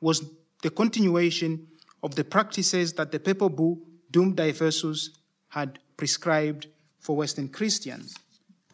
was 0.00 0.28
the 0.62 0.68
continuation 0.68 1.66
of 2.02 2.14
the 2.16 2.24
practices 2.24 2.92
that 2.94 3.12
the 3.12 3.20
papal 3.20 3.48
bull 3.48 3.80
Dum 4.10 4.34
Diversas 4.34 5.10
had 5.48 5.78
prescribed 5.96 6.66
for 7.06 7.14
Western 7.14 7.48
Christians. 7.48 8.16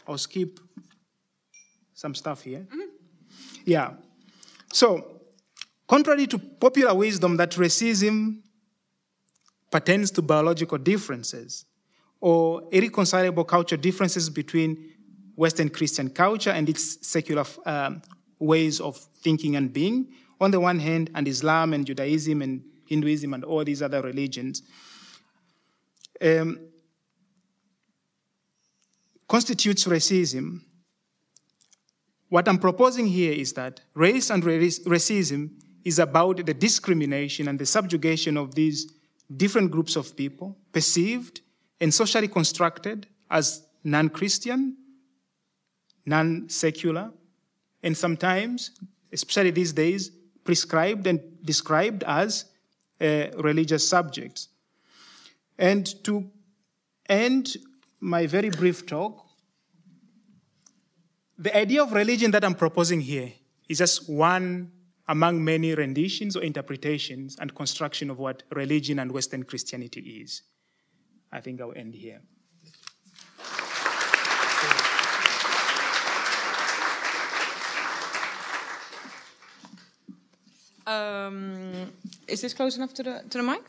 I'll 0.09 0.17
skip 0.17 0.59
some 1.93 2.15
stuff 2.15 2.41
here. 2.41 2.61
Mm-hmm. 2.61 2.89
Yeah. 3.67 3.91
So, 4.73 5.21
contrary 5.87 6.27
to 6.29 6.39
popular 6.39 6.95
wisdom 6.95 7.37
that 7.37 7.51
racism 7.51 8.41
pertains 9.71 10.11
to 10.13 10.23
biological 10.23 10.79
differences 10.79 11.67
or 12.23 12.63
irreconcilable 12.73 13.45
cultural 13.45 13.81
differences 13.81 14.31
between 14.31 14.79
Western 15.37 15.69
Christian 15.69 16.09
culture 16.09 16.53
and 16.53 16.71
its 16.71 17.07
secular 17.07 17.45
um, 17.67 18.01
ways 18.39 18.81
of 18.81 18.97
thinking 19.23 19.57
and 19.57 19.71
being, 19.71 20.09
on 20.41 20.51
the 20.51 20.59
one 20.59 20.81
hand, 20.81 21.11
and 21.15 21.29
Islam 21.29 21.75
and 21.75 21.85
Judaism 21.85 22.41
and 22.41 22.65
Hinduism 22.87 23.35
and 23.35 23.45
all 23.45 23.63
these 23.63 23.83
other 23.83 24.01
religions, 24.01 24.63
um, 26.23 26.72
constitutes 29.35 29.85
racism 29.87 30.47
what 32.33 32.49
I'm 32.49 32.59
proposing 32.59 33.07
here 33.07 33.35
is 33.35 33.53
that 33.55 33.83
race 33.93 34.31
and 34.31 34.43
racism 34.43 35.51
is 35.85 35.99
about 35.99 36.47
the 36.47 36.55
discrimination 36.55 37.47
and 37.47 37.59
the 37.59 37.67
subjugation 37.67 38.39
of 38.39 38.55
these 38.55 38.91
different 39.37 39.71
groups 39.71 39.97
of 39.97 40.17
people, 40.17 40.57
perceived 40.73 41.43
and 41.79 41.93
socially 41.93 42.29
constructed 42.29 43.07
as 43.31 43.67
non 43.85 44.09
Christian, 44.09 44.79
non 46.07 46.49
secular, 46.49 47.11
and 47.83 47.95
sometimes, 47.95 48.71
especially 49.13 49.51
these 49.51 49.75
days, 49.75 50.11
prescribed 50.43 51.07
and 51.07 51.21
described 51.45 52.03
as 52.05 52.47
uh, 52.99 53.27
religious 53.37 53.87
subjects. 53.87 54.49
And 55.59 55.85
to 56.05 56.31
end 57.11 57.59
my 58.03 58.27
very 58.27 58.51
brief 58.51 58.85
talk. 58.85 59.25
The 61.39 61.57
idea 61.57 61.83
of 61.83 61.93
religion 61.93 62.33
that 62.33 62.45
I'm 62.45 62.55
proposing 62.55 63.01
here 63.01 63.33
is 63.69 63.79
just 63.79 64.11
one 64.11 64.73
among 65.09 65.43
many 65.43 65.75
renditions 65.75 66.37
or 66.37 66.43
interpretations 66.43 67.37
and 67.41 67.55
construction 67.55 68.11
of 68.11 68.19
what 68.19 68.43
religion 68.51 68.99
and 68.99 69.13
Western 69.13 69.45
Christianity 69.45 70.01
is. 70.01 70.43
I 71.31 71.41
think 71.41 71.61
I'll 71.61 71.73
end 71.77 71.95
here. 71.95 72.21
Um, 80.85 81.93
is 82.27 82.41
this 82.41 82.53
close 82.53 82.77
enough 82.77 82.93
to 82.95 83.03
the 83.05 83.23
to 83.31 83.39
the 83.39 83.45
mic? 83.45 83.63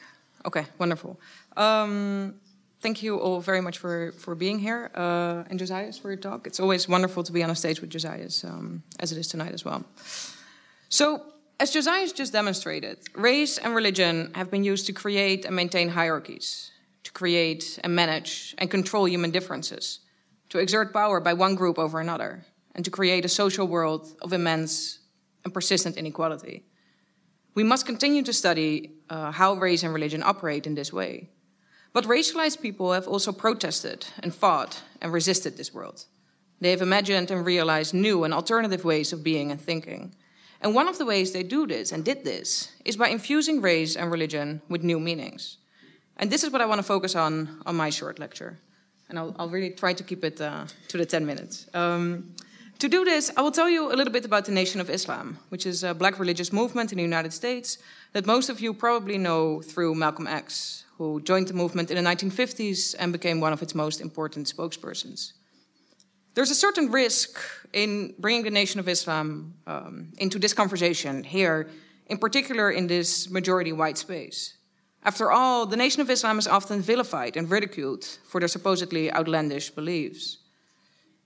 Okay, 0.45 0.65
wonderful. 0.79 1.19
Um, 1.55 2.35
thank 2.83 3.01
you 3.01 3.17
all 3.17 3.39
very 3.39 3.61
much 3.61 3.77
for 3.77 4.11
for 4.23 4.35
being 4.35 4.59
here 4.59 4.91
uh, 4.93 5.49
and 5.49 5.57
Josias 5.59 5.97
for 6.01 6.09
your 6.09 6.21
talk. 6.29 6.45
It's 6.45 6.59
always 6.59 6.87
wonderful 6.87 7.23
to 7.23 7.31
be 7.31 7.41
on 7.45 7.49
a 7.49 7.55
stage 7.55 7.79
with 7.81 7.89
Josias, 7.89 8.43
um, 8.43 8.83
as 8.99 9.11
it 9.11 9.17
is 9.17 9.27
tonight 9.27 9.53
as 9.53 9.63
well. 9.65 9.81
So, 10.89 11.05
as 11.59 11.71
Josias 11.75 12.13
just 12.13 12.33
demonstrated, 12.33 12.97
race 13.15 13.57
and 13.63 13.73
religion 13.73 14.31
have 14.35 14.49
been 14.51 14.65
used 14.71 14.85
to 14.87 14.93
create 14.93 15.45
and 15.45 15.55
maintain 15.55 15.89
hierarchies, 15.89 16.71
to 17.03 17.11
create 17.11 17.79
and 17.83 17.95
manage 17.95 18.53
and 18.59 18.69
control 18.69 19.05
human 19.07 19.31
differences, 19.31 19.99
to 20.49 20.59
exert 20.59 20.93
power 20.93 21.19
by 21.21 21.33
one 21.33 21.55
group 21.55 21.79
over 21.79 21.99
another, 21.99 22.45
and 22.75 22.83
to 22.85 22.91
create 22.91 23.23
a 23.25 23.29
social 23.29 23.65
world 23.75 24.03
of 24.21 24.33
immense 24.33 24.99
and 25.45 25.53
persistent 25.53 25.95
inequality. 25.97 26.63
We 27.55 27.63
must 27.63 27.85
continue 27.85 28.23
to 28.23 28.33
study 28.33 28.71
uh, 29.09 29.31
how 29.31 29.53
race 29.53 29.83
and 29.85 29.93
religion 29.93 30.21
operate 30.23 30.67
in 30.67 30.75
this 30.75 30.91
way. 30.91 31.29
But 31.93 32.05
racialized 32.05 32.61
people 32.61 32.91
have 32.91 33.07
also 33.07 33.31
protested 33.31 34.07
and 34.23 34.33
fought 34.33 34.81
and 34.99 35.13
resisted 35.13 35.55
this 35.55 35.73
world. 35.73 36.05
They 36.59 36.71
have 36.71 36.81
imagined 36.81 37.29
and 37.29 37.45
realized 37.45 37.93
new 37.93 38.23
and 38.23 38.33
alternative 38.33 38.83
ways 38.83 39.13
of 39.13 39.23
being 39.23 39.51
and 39.51 39.61
thinking. 39.61 40.15
And 40.61 40.73
one 40.73 40.87
of 40.87 40.97
the 40.97 41.05
ways 41.05 41.31
they 41.31 41.43
do 41.43 41.67
this 41.67 41.91
and 41.91 42.03
did 42.03 42.23
this 42.23 42.71
is 42.83 42.97
by 42.97 43.09
infusing 43.09 43.61
race 43.61 43.95
and 43.95 44.11
religion 44.11 44.61
with 44.69 44.83
new 44.83 44.99
meanings. 44.99 45.57
And 46.17 46.31
this 46.31 46.43
is 46.43 46.51
what 46.51 46.61
I 46.61 46.65
want 46.65 46.79
to 46.79 46.83
focus 46.83 47.15
on 47.15 47.61
on 47.65 47.75
my 47.75 47.89
short 47.89 48.17
lecture. 48.17 48.59
And 49.09 49.19
I'll, 49.19 49.35
I'll 49.37 49.49
really 49.49 49.71
try 49.71 49.93
to 49.93 50.03
keep 50.03 50.23
it 50.23 50.39
uh, 50.41 50.65
to 50.87 50.97
the 50.97 51.05
10 51.05 51.25
minutes. 51.25 51.67
Um, 51.73 52.33
to 52.79 52.89
do 52.89 53.05
this, 53.05 53.31
I 53.37 53.41
will 53.41 53.51
tell 53.51 53.69
you 53.69 53.91
a 53.91 53.95
little 53.95 54.13
bit 54.13 54.25
about 54.25 54.45
the 54.45 54.51
Nation 54.51 54.81
of 54.81 54.89
Islam, 54.89 55.37
which 55.49 55.65
is 55.65 55.83
a 55.83 55.93
black 55.93 56.17
religious 56.17 56.51
movement 56.51 56.91
in 56.91 56.97
the 56.97 57.03
United 57.03 57.33
States 57.33 57.77
that 58.13 58.25
most 58.25 58.49
of 58.49 58.59
you 58.61 58.73
probably 58.73 59.17
know 59.17 59.61
through 59.61 59.95
Malcolm 59.95 60.27
X, 60.27 60.82
who 60.97 61.21
joined 61.21 61.47
the 61.47 61.53
movement 61.53 61.91
in 61.91 62.01
the 62.01 62.09
1950s 62.09 62.95
and 62.99 63.11
became 63.11 63.39
one 63.39 63.53
of 63.53 63.61
its 63.61 63.73
most 63.75 64.01
important 64.01 64.47
spokespersons. 64.47 65.33
There's 66.35 66.51
a 66.51 66.55
certain 66.55 66.91
risk 66.91 67.39
in 67.73 68.15
bringing 68.17 68.43
the 68.43 68.51
Nation 68.51 68.79
of 68.79 68.87
Islam 68.87 69.53
um, 69.67 70.13
into 70.17 70.39
this 70.39 70.53
conversation 70.53 71.23
here, 71.23 71.69
in 72.07 72.17
particular 72.17 72.71
in 72.71 72.87
this 72.87 73.29
majority 73.29 73.71
white 73.71 73.97
space. 73.97 74.57
After 75.03 75.31
all, 75.31 75.65
the 75.65 75.77
Nation 75.77 76.01
of 76.01 76.09
Islam 76.09 76.39
is 76.39 76.47
often 76.47 76.81
vilified 76.81 77.37
and 77.37 77.51
ridiculed 77.51 78.05
for 78.25 78.39
their 78.39 78.47
supposedly 78.47 79.11
outlandish 79.13 79.69
beliefs. 79.69 80.37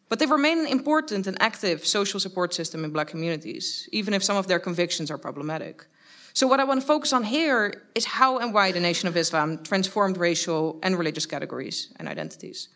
But 0.10 0.20
they 0.20 0.26
remain 0.26 0.60
an 0.60 0.68
important 0.68 1.28
and 1.28 1.42
active 1.42 1.86
social 1.86 2.20
support 2.20 2.54
system 2.54 2.84
in 2.84 2.92
black 2.92 3.08
communities, 3.08 3.88
even 3.92 4.14
if 4.14 4.24
some 4.24 4.38
of 4.38 4.48
their 4.48 4.60
convictions 4.60 5.12
are 5.12 5.18
problematic. 5.18 5.86
So, 6.38 6.46
what 6.46 6.60
I 6.60 6.66
want 6.66 6.82
to 6.82 6.86
focus 6.86 7.14
on 7.14 7.24
here 7.24 7.82
is 7.96 8.06
how 8.06 8.38
and 8.38 8.54
why 8.54 8.72
the 8.72 8.80
Nation 8.80 9.08
of 9.10 9.18
Islam 9.18 9.58
transformed 9.64 10.18
racial 10.18 10.78
and 10.84 10.96
religious 10.96 11.26
categories 11.26 11.92
and 11.98 12.08
identities. 12.08 12.70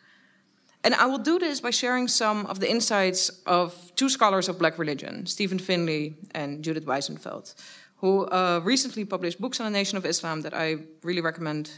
And 0.83 0.95
I 0.95 1.05
will 1.05 1.19
do 1.19 1.37
this 1.37 1.61
by 1.61 1.69
sharing 1.69 2.07
some 2.07 2.47
of 2.47 2.59
the 2.59 2.67
insights 2.67 3.29
of 3.45 3.75
two 3.95 4.09
scholars 4.09 4.49
of 4.49 4.57
black 4.57 4.79
religion, 4.79 5.27
Stephen 5.27 5.59
Finley 5.59 6.15
and 6.33 6.63
Judith 6.63 6.87
Weisenfeld, 6.87 7.53
who 7.97 8.25
uh, 8.25 8.61
recently 8.63 9.05
published 9.05 9.39
books 9.39 9.59
on 9.59 9.71
the 9.71 9.77
Nation 9.77 9.95
of 9.95 10.07
Islam 10.07 10.41
that 10.41 10.55
I 10.55 10.77
really 11.03 11.21
recommend 11.21 11.69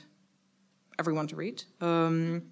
everyone 0.98 1.28
to 1.28 1.36
read. 1.36 1.66
Um, 1.82 2.44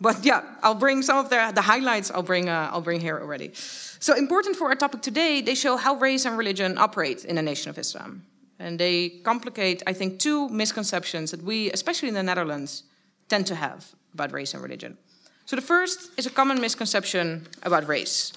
but 0.00 0.24
yeah, 0.24 0.42
I'll 0.64 0.80
bring 0.86 1.02
some 1.02 1.18
of 1.18 1.30
the, 1.30 1.52
the 1.54 1.62
highlights. 1.62 2.10
I'll 2.10 2.24
bring 2.24 2.48
uh, 2.48 2.70
I'll 2.72 2.82
bring 2.82 3.00
here 3.00 3.20
already. 3.20 3.52
So 3.54 4.16
important 4.16 4.56
for 4.56 4.66
our 4.70 4.74
topic 4.74 5.00
today, 5.00 5.42
they 5.42 5.54
show 5.54 5.76
how 5.76 5.94
race 5.94 6.24
and 6.24 6.36
religion 6.36 6.76
operate 6.76 7.24
in 7.24 7.36
the 7.36 7.42
nation 7.42 7.70
of 7.70 7.78
Islam, 7.78 8.24
and 8.64 8.78
they 8.78 9.10
complicate, 9.22 9.82
I 9.86 9.92
think, 9.92 10.18
two 10.18 10.48
misconceptions 10.48 11.30
that 11.32 11.42
we, 11.42 11.70
especially 11.72 12.08
in 12.08 12.14
the 12.14 12.22
Netherlands, 12.22 12.84
tend 13.28 13.46
to 13.48 13.54
have 13.54 13.94
about 14.14 14.32
race 14.32 14.54
and 14.54 14.62
religion. 14.62 14.96
So 15.44 15.54
the 15.54 15.62
first 15.62 16.10
is 16.16 16.24
a 16.24 16.30
common 16.30 16.58
misconception 16.62 17.46
about 17.62 17.86
race. 17.86 18.32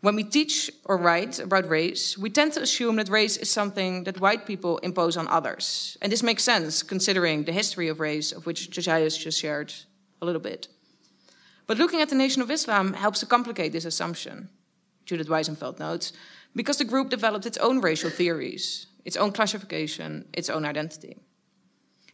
When 0.00 0.14
we 0.14 0.22
teach 0.22 0.70
or 0.84 0.96
write 0.96 1.40
about 1.40 1.68
race, 1.68 2.16
we 2.16 2.30
tend 2.30 2.52
to 2.52 2.62
assume 2.62 2.96
that 2.96 3.08
race 3.08 3.36
is 3.36 3.50
something 3.50 4.04
that 4.04 4.20
white 4.20 4.46
people 4.46 4.78
impose 4.78 5.16
on 5.16 5.26
others. 5.26 5.98
And 6.00 6.12
this 6.12 6.22
makes 6.22 6.44
sense 6.44 6.84
considering 6.84 7.42
the 7.42 7.52
history 7.52 7.88
of 7.88 7.98
race, 7.98 8.30
of 8.30 8.46
which 8.46 8.70
Josias 8.70 9.18
just 9.18 9.40
shared 9.40 9.74
a 10.22 10.24
little 10.24 10.40
bit. 10.40 10.68
But 11.66 11.78
looking 11.78 12.00
at 12.00 12.10
the 12.10 12.14
Nation 12.14 12.42
of 12.42 12.50
Islam 12.50 12.92
helps 12.92 13.18
to 13.20 13.26
complicate 13.26 13.72
this 13.72 13.84
assumption, 13.84 14.50
Judith 15.04 15.28
Weisenfeld 15.28 15.80
notes, 15.80 16.12
because 16.54 16.78
the 16.78 16.84
group 16.84 17.10
developed 17.10 17.46
its 17.46 17.58
own 17.58 17.80
racial 17.80 18.10
theories, 18.10 18.86
its 19.04 19.16
own 19.16 19.32
classification, 19.32 20.28
its 20.32 20.50
own 20.50 20.64
identity. 20.64 21.16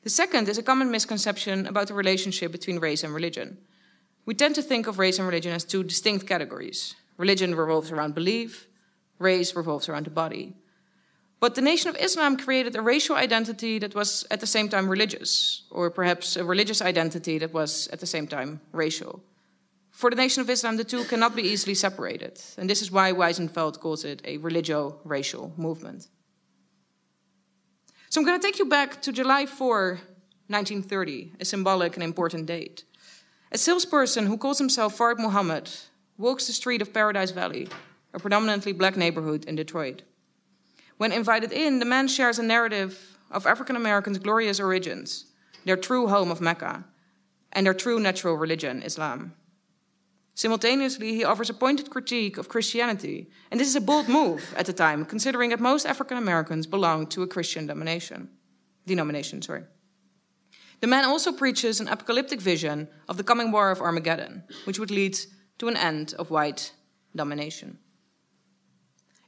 The 0.03 0.11
second 0.11 0.49
is 0.49 0.59
a 0.59 0.63
common 0.63 0.91
misconception 0.91 1.67
about 1.67 1.89
the 1.89 1.95
relationship 1.95 2.53
between 2.53 2.79
race 2.79 3.03
and 3.03 3.13
religion. 3.13 3.59
We 4.25 4.35
tend 4.35 4.55
to 4.55 4.63
think 4.63 4.87
of 4.87 4.99
race 4.99 5.19
and 5.19 5.27
religion 5.27 5.53
as 5.53 5.65
two 5.65 5.83
distinct 5.83 6.27
categories. 6.27 6.95
Religion 7.17 7.55
revolves 7.55 7.91
around 7.91 8.15
belief, 8.15 8.69
race 9.19 9.57
revolves 9.57 9.89
around 9.89 10.07
the 10.07 10.11
body. 10.11 10.55
But 11.39 11.55
the 11.55 11.61
Nation 11.61 11.91
of 11.91 11.97
Islam 11.97 12.37
created 12.37 12.77
a 12.77 12.83
racial 12.83 13.17
identity 13.17 13.79
that 13.79 13.95
was 13.95 14.27
at 14.31 14.41
the 14.41 14.47
same 14.47 14.69
time 14.69 14.89
religious, 14.89 15.63
or 15.71 15.91
perhaps 15.91 16.37
a 16.37 16.45
religious 16.45 16.81
identity 16.81 17.39
that 17.39 17.53
was 17.53 17.89
at 17.89 18.01
the 18.01 18.07
same 18.07 18.27
time 18.27 18.61
racial. 18.73 19.23
For 19.91 20.11
the 20.11 20.17
Nation 20.17 20.41
of 20.41 20.51
Islam, 20.51 20.77
the 20.77 20.85
two 20.85 21.05
cannot 21.05 21.37
be 21.37 21.43
easily 21.43 21.75
separated, 21.75 22.41
and 22.59 22.69
this 22.69 22.83
is 22.83 22.91
why 22.91 23.13
Weisenfeld 23.13 23.81
calls 23.81 24.05
it 24.05 24.23
a 24.25 24.39
religio 24.39 24.99
racial 25.05 25.53
movement. 25.57 26.09
So 28.09 28.21
I'm 28.21 28.27
going 28.27 28.41
to 28.41 28.47
take 28.47 28.59
you 28.59 28.67
back 28.67 29.03
to 29.03 29.13
July 29.13 29.47
4, 29.47 29.99
1930, 30.47 31.33
a 31.41 31.45
symbolic 31.45 31.97
and 31.97 32.05
important 32.05 32.47
date. 32.47 32.85
A 33.51 33.59
salesperson 33.59 34.27
who 34.27 34.39
calls 34.39 34.59
himself 34.59 34.97
Fard 34.97 35.19
Muhammad 35.19 35.69
walks 36.17 36.47
the 36.47 36.53
street 36.53 36.83
of 36.83 36.95
Paradise 36.95 37.33
Valley, 37.33 37.69
a 38.15 38.21
predominantly 38.21 38.73
black 38.73 38.97
neighborhood 38.97 39.45
in 39.47 39.57
Detroit. 39.57 40.03
When 40.99 41.13
invited 41.13 41.53
in, 41.53 41.81
the 41.81 41.85
man 41.85 42.07
shares 42.07 42.39
a 42.39 42.45
narrative 42.45 43.19
of 43.31 43.47
African 43.47 43.75
Americans' 43.75 44.19
glorious 44.19 44.61
origins, 44.61 45.27
their 45.65 45.77
true 45.77 46.07
home 46.07 46.31
of 46.31 46.41
Mecca, 46.41 46.85
and 47.53 47.67
their 47.67 47.75
true 47.75 47.99
natural 47.99 48.37
religion, 48.37 48.83
Islam. 48.83 49.35
Simultaneously, 50.37 51.15
he 51.15 51.25
offers 51.25 51.49
a 51.49 51.55
pointed 51.55 51.89
critique 51.89 52.37
of 52.37 52.51
Christianity, 52.51 53.31
and 53.51 53.59
this 53.59 53.69
is 53.69 53.75
a 53.75 53.81
bold 53.81 54.07
move 54.07 54.55
at 54.55 54.67
the 54.67 54.73
time, 54.75 55.07
considering 55.07 55.49
that 55.49 55.61
most 55.61 55.87
African 55.87 56.19
Americans 56.19 56.67
belonged 56.67 57.11
to 57.13 57.23
a 57.23 57.27
Christian 57.27 57.67
denomination. 57.67 58.29
Denomination, 58.87 59.41
sorry. 59.41 59.65
The 60.81 60.89
man 60.89 61.07
also 61.07 61.33
preaches 61.33 61.81
an 61.81 61.89
apocalyptic 61.89 62.39
vision 62.39 62.89
of 63.09 63.17
the 63.17 63.25
coming 63.25 63.51
war 63.51 63.71
of 63.71 63.81
Armageddon, 63.81 64.45
which 64.65 64.79
would 64.79 64.91
lead 64.91 65.19
to 65.57 65.69
an 65.69 65.77
end 65.77 66.13
of 66.19 66.31
white 66.31 66.71
domination. 67.17 67.79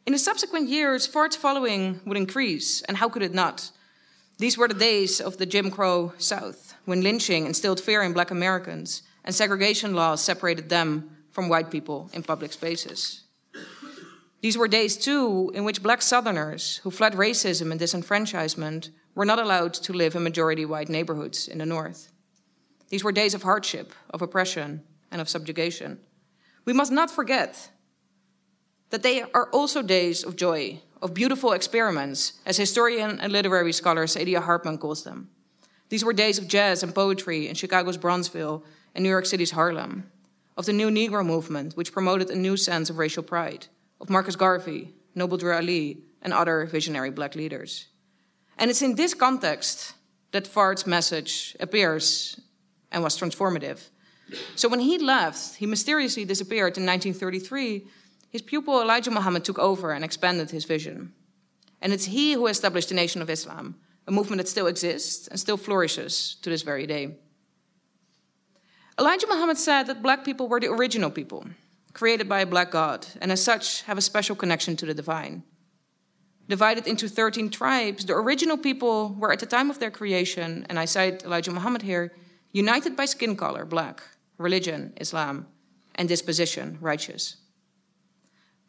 In 0.06 0.12
the 0.12 0.18
subsequent 0.18 0.68
years, 0.68 1.06
Fard's 1.06 1.36
following 1.36 2.00
would 2.04 2.18
increase, 2.18 2.82
and 2.82 2.98
how 2.98 3.08
could 3.08 3.22
it 3.22 3.32
not? 3.32 3.70
These 4.36 4.58
were 4.58 4.68
the 4.68 4.74
days 4.74 5.22
of 5.22 5.38
the 5.38 5.46
Jim 5.46 5.70
Crow 5.70 6.12
South, 6.18 6.74
when 6.84 7.00
lynching 7.00 7.46
instilled 7.46 7.80
fear 7.80 8.02
in 8.02 8.12
black 8.12 8.30
Americans 8.30 9.04
and 9.28 9.34
segregation 9.34 9.92
laws 9.94 10.22
separated 10.22 10.70
them 10.70 11.10
from 11.32 11.50
white 11.50 11.70
people 11.70 12.08
in 12.14 12.22
public 12.22 12.50
spaces. 12.50 13.24
These 14.40 14.56
were 14.56 14.68
days, 14.68 14.96
too, 14.96 15.52
in 15.54 15.64
which 15.64 15.82
black 15.82 16.00
Southerners 16.00 16.78
who 16.78 16.90
fled 16.90 17.12
racism 17.12 17.70
and 17.70 17.78
disenfranchisement 17.78 18.88
were 19.14 19.26
not 19.26 19.38
allowed 19.38 19.74
to 19.74 19.92
live 19.92 20.16
in 20.16 20.22
majority 20.22 20.64
white 20.64 20.88
neighborhoods 20.88 21.46
in 21.46 21.58
the 21.58 21.66
North. 21.66 22.10
These 22.88 23.04
were 23.04 23.12
days 23.12 23.34
of 23.34 23.42
hardship, 23.42 23.92
of 24.08 24.22
oppression, 24.22 24.82
and 25.10 25.20
of 25.20 25.28
subjugation. 25.28 25.98
We 26.64 26.72
must 26.72 26.90
not 26.90 27.10
forget 27.10 27.70
that 28.88 29.02
they 29.02 29.20
are 29.34 29.50
also 29.50 29.82
days 29.82 30.24
of 30.24 30.36
joy, 30.36 30.80
of 31.02 31.12
beautiful 31.12 31.52
experiments, 31.52 32.40
as 32.46 32.56
historian 32.56 33.20
and 33.20 33.30
literary 33.30 33.74
scholar 33.74 34.06
Saidiya 34.06 34.40
Hartman 34.40 34.78
calls 34.78 35.04
them. 35.04 35.28
These 35.90 36.02
were 36.02 36.14
days 36.14 36.38
of 36.38 36.48
jazz 36.48 36.82
and 36.82 36.94
poetry 36.94 37.46
in 37.46 37.54
Chicago's 37.54 37.98
Bronzeville 37.98 38.62
and 38.98 39.04
New 39.04 39.10
York 39.10 39.26
City's 39.26 39.52
Harlem, 39.52 40.10
of 40.56 40.66
the 40.66 40.72
new 40.72 40.90
Negro 40.90 41.24
movement, 41.24 41.76
which 41.76 41.92
promoted 41.92 42.30
a 42.30 42.34
new 42.34 42.56
sense 42.56 42.90
of 42.90 42.98
racial 42.98 43.22
pride, 43.22 43.68
of 44.00 44.10
Marcus 44.10 44.34
Garvey, 44.34 44.92
Noble 45.14 45.36
Drew 45.38 45.52
Ali, 45.52 46.02
and 46.20 46.32
other 46.32 46.66
visionary 46.66 47.10
black 47.10 47.36
leaders. 47.36 47.86
And 48.58 48.72
it's 48.72 48.82
in 48.82 48.96
this 48.96 49.14
context 49.14 49.94
that 50.32 50.48
Fard's 50.48 50.84
message 50.84 51.56
appears 51.60 52.40
and 52.90 53.04
was 53.04 53.16
transformative. 53.16 53.78
So 54.56 54.68
when 54.68 54.80
he 54.80 54.98
left, 54.98 55.54
he 55.54 55.66
mysteriously 55.66 56.24
disappeared 56.24 56.76
in 56.76 56.84
1933. 56.84 57.86
His 58.30 58.42
pupil 58.42 58.82
Elijah 58.82 59.12
Muhammad 59.12 59.44
took 59.44 59.60
over 59.60 59.92
and 59.92 60.04
expanded 60.04 60.50
his 60.50 60.64
vision. 60.64 61.12
And 61.80 61.92
it's 61.92 62.06
he 62.06 62.32
who 62.32 62.48
established 62.48 62.88
the 62.88 62.96
Nation 62.96 63.22
of 63.22 63.30
Islam, 63.30 63.76
a 64.08 64.10
movement 64.10 64.38
that 64.38 64.48
still 64.48 64.66
exists 64.66 65.28
and 65.28 65.38
still 65.38 65.56
flourishes 65.56 66.34
to 66.42 66.50
this 66.50 66.62
very 66.62 66.88
day. 66.88 67.18
Elijah 68.98 69.28
Muhammad 69.28 69.56
said 69.56 69.84
that 69.84 70.02
black 70.02 70.24
people 70.24 70.48
were 70.48 70.58
the 70.58 70.66
original 70.66 71.10
people, 71.10 71.46
created 71.92 72.28
by 72.28 72.40
a 72.40 72.46
black 72.46 72.72
God, 72.72 73.06
and 73.20 73.30
as 73.30 73.42
such 73.42 73.82
have 73.82 73.96
a 73.96 74.02
special 74.02 74.34
connection 74.34 74.76
to 74.76 74.86
the 74.86 74.94
divine. 74.94 75.44
Divided 76.48 76.88
into 76.88 77.08
13 77.08 77.48
tribes, 77.50 78.06
the 78.06 78.14
original 78.14 78.56
people 78.56 79.14
were 79.18 79.32
at 79.32 79.38
the 79.38 79.46
time 79.46 79.70
of 79.70 79.78
their 79.78 79.92
creation, 79.92 80.66
and 80.68 80.80
I 80.80 80.86
cite 80.86 81.22
Elijah 81.22 81.52
Muhammad 81.52 81.82
here, 81.82 82.12
united 82.50 82.96
by 82.96 83.04
skin 83.04 83.36
color, 83.36 83.64
black, 83.64 84.02
religion, 84.36 84.94
Islam, 84.96 85.46
and 85.94 86.08
disposition, 86.08 86.78
righteous. 86.80 87.36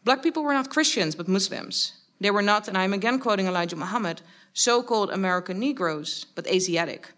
Black 0.03 0.21
people 0.21 0.43
were 0.43 0.53
not 0.53 0.69
Christians, 0.69 1.15
but 1.15 1.27
Muslims. 1.27 1.93
They 2.19 2.29
were 2.29 2.43
not, 2.43 2.67
and 2.67 2.77
I'm 2.77 2.93
again 2.93 3.19
quoting 3.19 3.47
Elijah 3.47 3.77
Muhammad, 3.77 4.21
so 4.53 4.83
called 4.83 5.09
American 5.09 5.59
Negroes, 5.59 6.25
but 6.35 6.45
Asiatic. 6.47 7.13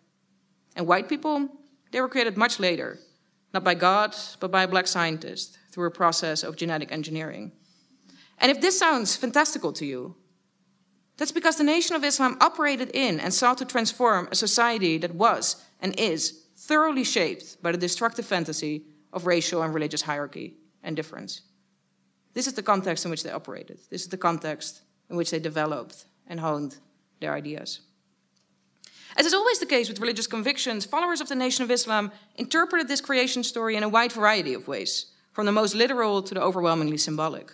And 0.77 0.87
white 0.87 1.09
people, 1.09 1.49
they 1.91 2.01
were 2.01 2.09
created 2.09 2.37
much 2.37 2.59
later, 2.59 2.99
not 3.53 3.63
by 3.63 3.73
God, 3.73 4.15
but 4.39 4.51
by 4.51 4.63
a 4.63 4.67
black 4.67 4.87
scientist 4.87 5.57
through 5.71 5.87
a 5.87 5.91
process 5.91 6.43
of 6.43 6.55
genetic 6.55 6.91
engineering. 6.91 7.51
And 8.37 8.51
if 8.51 8.61
this 8.61 8.79
sounds 8.79 9.15
fantastical 9.15 9.71
to 9.73 9.85
you, 9.85 10.15
that's 11.17 11.31
because 11.31 11.57
the 11.57 11.63
Nation 11.63 11.95
of 11.95 12.03
Islam 12.03 12.37
operated 12.41 12.89
in 12.93 13.19
and 13.19 13.33
sought 13.33 13.59
to 13.59 13.65
transform 13.65 14.27
a 14.31 14.35
society 14.35 14.97
that 14.97 15.13
was 15.13 15.63
and 15.79 15.97
is 15.99 16.47
thoroughly 16.57 17.03
shaped 17.03 17.61
by 17.61 17.71
the 17.71 17.77
destructive 17.77 18.25
fantasy 18.25 18.85
of 19.13 19.25
racial 19.25 19.61
and 19.61 19.73
religious 19.73 20.01
hierarchy 20.01 20.55
and 20.81 20.95
difference. 20.95 21.41
This 22.33 22.47
is 22.47 22.53
the 22.53 22.63
context 22.63 23.05
in 23.05 23.11
which 23.11 23.23
they 23.23 23.31
operated. 23.31 23.79
This 23.89 24.03
is 24.03 24.07
the 24.07 24.17
context 24.17 24.81
in 25.09 25.17
which 25.17 25.31
they 25.31 25.39
developed 25.39 26.05
and 26.27 26.39
honed 26.39 26.77
their 27.19 27.33
ideas. 27.33 27.81
As 29.17 29.25
is 29.25 29.33
always 29.33 29.59
the 29.59 29.65
case 29.65 29.89
with 29.89 29.99
religious 29.99 30.27
convictions, 30.27 30.85
followers 30.85 31.21
of 31.21 31.27
the 31.27 31.35
Nation 31.35 31.63
of 31.63 31.71
Islam 31.71 32.11
interpreted 32.35 32.87
this 32.87 33.01
creation 33.01 33.43
story 33.43 33.75
in 33.75 33.83
a 33.83 33.89
wide 33.89 34.11
variety 34.11 34.53
of 34.53 34.67
ways, 34.67 35.07
from 35.33 35.45
the 35.45 35.51
most 35.51 35.75
literal 35.75 36.21
to 36.23 36.33
the 36.33 36.41
overwhelmingly 36.41 36.97
symbolic. 36.97 37.53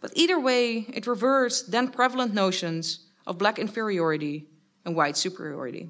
But 0.00 0.12
either 0.14 0.38
way, 0.38 0.86
it 0.92 1.06
reversed 1.06 1.70
then 1.70 1.88
prevalent 1.88 2.34
notions 2.34 3.06
of 3.26 3.38
black 3.38 3.58
inferiority 3.58 4.46
and 4.84 4.94
white 4.94 5.16
superiority. 5.16 5.88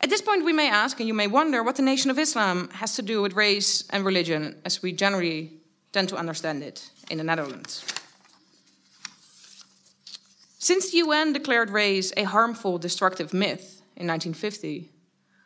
At 0.00 0.10
this 0.10 0.22
point, 0.22 0.44
we 0.44 0.52
may 0.52 0.70
ask, 0.70 1.00
and 1.00 1.08
you 1.08 1.14
may 1.14 1.26
wonder, 1.26 1.64
what 1.64 1.74
the 1.74 1.82
Nation 1.82 2.10
of 2.12 2.18
Islam 2.18 2.70
has 2.74 2.94
to 2.94 3.02
do 3.02 3.20
with 3.20 3.32
race 3.32 3.82
and 3.90 4.04
religion 4.04 4.60
as 4.64 4.80
we 4.80 4.92
generally 4.92 5.54
tend 5.92 6.08
to 6.10 6.16
understand 6.16 6.62
it 6.62 6.88
in 7.10 7.18
the 7.18 7.24
Netherlands. 7.24 7.84
Since 10.70 10.90
the 10.90 10.98
UN 10.98 11.32
declared 11.32 11.70
race 11.70 12.12
a 12.14 12.24
harmful, 12.24 12.76
destructive 12.76 13.32
myth 13.32 13.80
in 13.96 14.06
1950, 14.06 14.92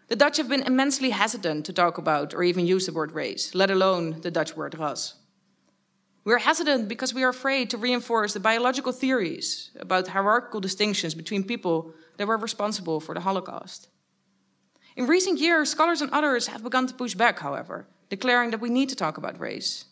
the 0.08 0.16
Dutch 0.16 0.36
have 0.38 0.48
been 0.48 0.64
immensely 0.64 1.10
hesitant 1.10 1.64
to 1.66 1.72
talk 1.72 1.96
about 1.96 2.34
or 2.34 2.42
even 2.42 2.66
use 2.66 2.86
the 2.86 2.92
word 2.92 3.12
race, 3.12 3.54
let 3.54 3.70
alone 3.70 4.20
the 4.22 4.32
Dutch 4.32 4.56
word 4.56 4.76
ras. 4.76 5.14
We're 6.24 6.38
hesitant 6.38 6.88
because 6.88 7.14
we 7.14 7.22
are 7.22 7.28
afraid 7.28 7.70
to 7.70 7.78
reinforce 7.78 8.32
the 8.32 8.40
biological 8.40 8.90
theories 8.90 9.70
about 9.78 10.08
hierarchical 10.08 10.58
distinctions 10.58 11.14
between 11.14 11.44
people 11.44 11.94
that 12.16 12.26
were 12.26 12.36
responsible 12.36 12.98
for 12.98 13.14
the 13.14 13.20
Holocaust. 13.20 13.90
In 14.96 15.06
recent 15.06 15.38
years, 15.38 15.70
scholars 15.70 16.02
and 16.02 16.10
others 16.10 16.48
have 16.48 16.64
begun 16.64 16.88
to 16.88 16.94
push 16.94 17.14
back, 17.14 17.38
however, 17.38 17.86
declaring 18.10 18.50
that 18.50 18.60
we 18.60 18.70
need 18.70 18.88
to 18.88 18.96
talk 18.96 19.18
about 19.18 19.38
race. 19.38 19.84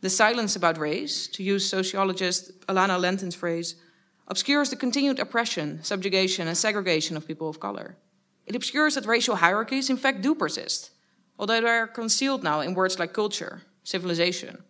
The 0.00 0.10
silence 0.10 0.56
about 0.56 0.78
race, 0.78 1.28
to 1.28 1.44
use 1.44 1.64
sociologist 1.64 2.66
Alana 2.66 2.98
Lentin's 2.98 3.36
phrase, 3.36 3.76
obscures 4.28 4.70
the 4.70 4.76
continued 4.76 5.18
oppression, 5.18 5.82
subjugation, 5.82 6.48
and 6.48 6.56
segregation 6.56 7.16
of 7.16 7.26
people 7.26 7.48
of 7.48 7.60
color. 7.60 7.96
It 8.46 8.56
obscures 8.56 8.94
that 8.94 9.06
racial 9.06 9.36
hierarchies, 9.36 9.90
in 9.90 9.96
fact, 9.96 10.22
do 10.22 10.34
persist, 10.34 10.90
although 11.38 11.60
they 11.60 11.68
are 11.68 11.86
concealed 11.86 12.42
now 12.42 12.60
in 12.60 12.74
words 12.74 12.98
like 12.98 13.12
culture, 13.12 13.62
civilization, 13.82 14.62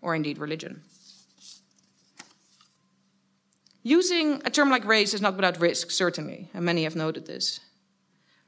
or 0.00 0.14
indeed 0.14 0.38
religion. 0.38 0.82
Using 3.82 4.42
a 4.44 4.50
term 4.50 4.70
like 4.70 4.84
race 4.84 5.14
is 5.14 5.22
not 5.22 5.36
without 5.36 5.60
risk, 5.60 5.90
certainly, 5.90 6.50
and 6.52 6.64
many 6.64 6.84
have 6.84 6.96
noted 6.96 7.26
this. 7.26 7.60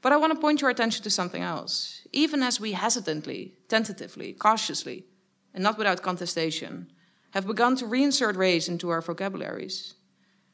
But 0.01 0.11
I 0.11 0.17
want 0.17 0.33
to 0.33 0.39
point 0.39 0.61
your 0.61 0.69
attention 0.69 1.03
to 1.03 1.09
something 1.09 1.41
else. 1.41 2.01
Even 2.11 2.43
as 2.43 2.59
we 2.59 2.73
hesitantly, 2.73 3.53
tentatively, 3.67 4.33
cautiously, 4.33 5.05
and 5.53 5.63
not 5.63 5.77
without 5.77 6.01
contestation, 6.01 6.91
have 7.31 7.47
begun 7.47 7.75
to 7.77 7.85
reinsert 7.85 8.35
race 8.35 8.67
into 8.67 8.89
our 8.89 9.01
vocabularies, 9.01 9.95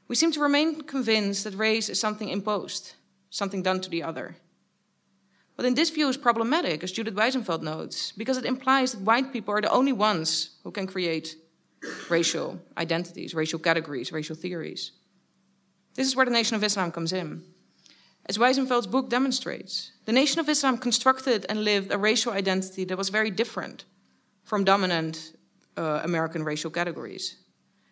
we 0.08 0.16
seem 0.16 0.32
to 0.32 0.40
remain 0.40 0.82
convinced 0.82 1.44
that 1.44 1.56
race 1.56 1.90
is 1.90 2.00
something 2.00 2.30
imposed, 2.30 2.94
something 3.30 3.62
done 3.62 3.82
to 3.82 3.90
the 3.90 4.04
other. 4.04 4.38
But 5.56 5.66
in 5.66 5.74
this 5.74 5.90
view 5.90 6.08
is 6.08 6.18
problematic, 6.18 6.84
as 6.84 6.92
Judith 6.92 7.16
Weisenfeld 7.16 7.64
notes, 7.64 8.14
because 8.16 8.38
it 8.38 8.46
implies 8.46 8.92
that 8.92 9.02
white 9.02 9.34
people 9.34 9.54
are 9.54 9.62
the 9.62 9.72
only 9.72 9.92
ones 9.92 10.52
who 10.64 10.72
can 10.72 10.86
create 10.86 11.36
racial 12.10 12.60
identities, 12.78 13.34
racial 13.34 13.60
categories, 13.60 14.12
racial 14.12 14.36
theories. 14.36 14.92
This 15.96 16.08
is 16.08 16.16
where 16.16 16.26
the 16.26 16.32
Nation 16.32 16.56
of 16.56 16.64
Islam 16.64 16.92
comes 16.92 17.12
in. 17.12 17.44
As 18.28 18.38
Weisenfeld's 18.38 18.88
book 18.88 19.10
demonstrates, 19.10 19.94
the 20.06 20.12
Nation 20.12 20.40
of 20.40 20.48
Islam 20.48 20.78
constructed 20.78 21.46
and 21.50 21.64
lived 21.64 21.92
a 21.92 21.98
racial 21.98 22.34
identity 22.34 22.84
that 22.86 22.98
was 22.98 23.10
very 23.10 23.32
different 23.32 23.86
from 24.44 24.64
dominant 24.64 25.34
uh, 25.76 26.02
American 26.04 26.44
racial 26.44 26.70
categories. 26.70 27.38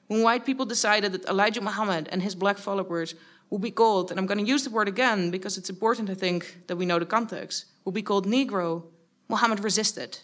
When 0.08 0.22
white 0.22 0.46
people 0.46 0.66
decided 0.66 1.12
that 1.14 1.26
Elijah 1.26 1.62
Muhammad 1.62 2.08
and 2.12 2.22
his 2.22 2.36
black 2.36 2.58
followers 2.58 3.16
would 3.50 3.62
be 3.62 3.72
called, 3.72 4.12
and 4.12 4.20
I'm 4.20 4.26
going 4.26 4.44
to 4.44 4.52
use 4.52 4.64
the 4.64 4.70
word 4.70 4.88
again 4.88 5.32
because 5.32 5.58
it's 5.58 5.70
important, 5.70 6.10
I 6.10 6.14
think, 6.14 6.68
that 6.68 6.76
we 6.76 6.86
know 6.86 7.00
the 7.00 7.06
context, 7.06 7.66
will 7.84 7.92
be 7.92 8.02
called 8.02 8.26
Negro, 8.26 8.84
Muhammad 9.30 9.64
resisted. 9.64 10.20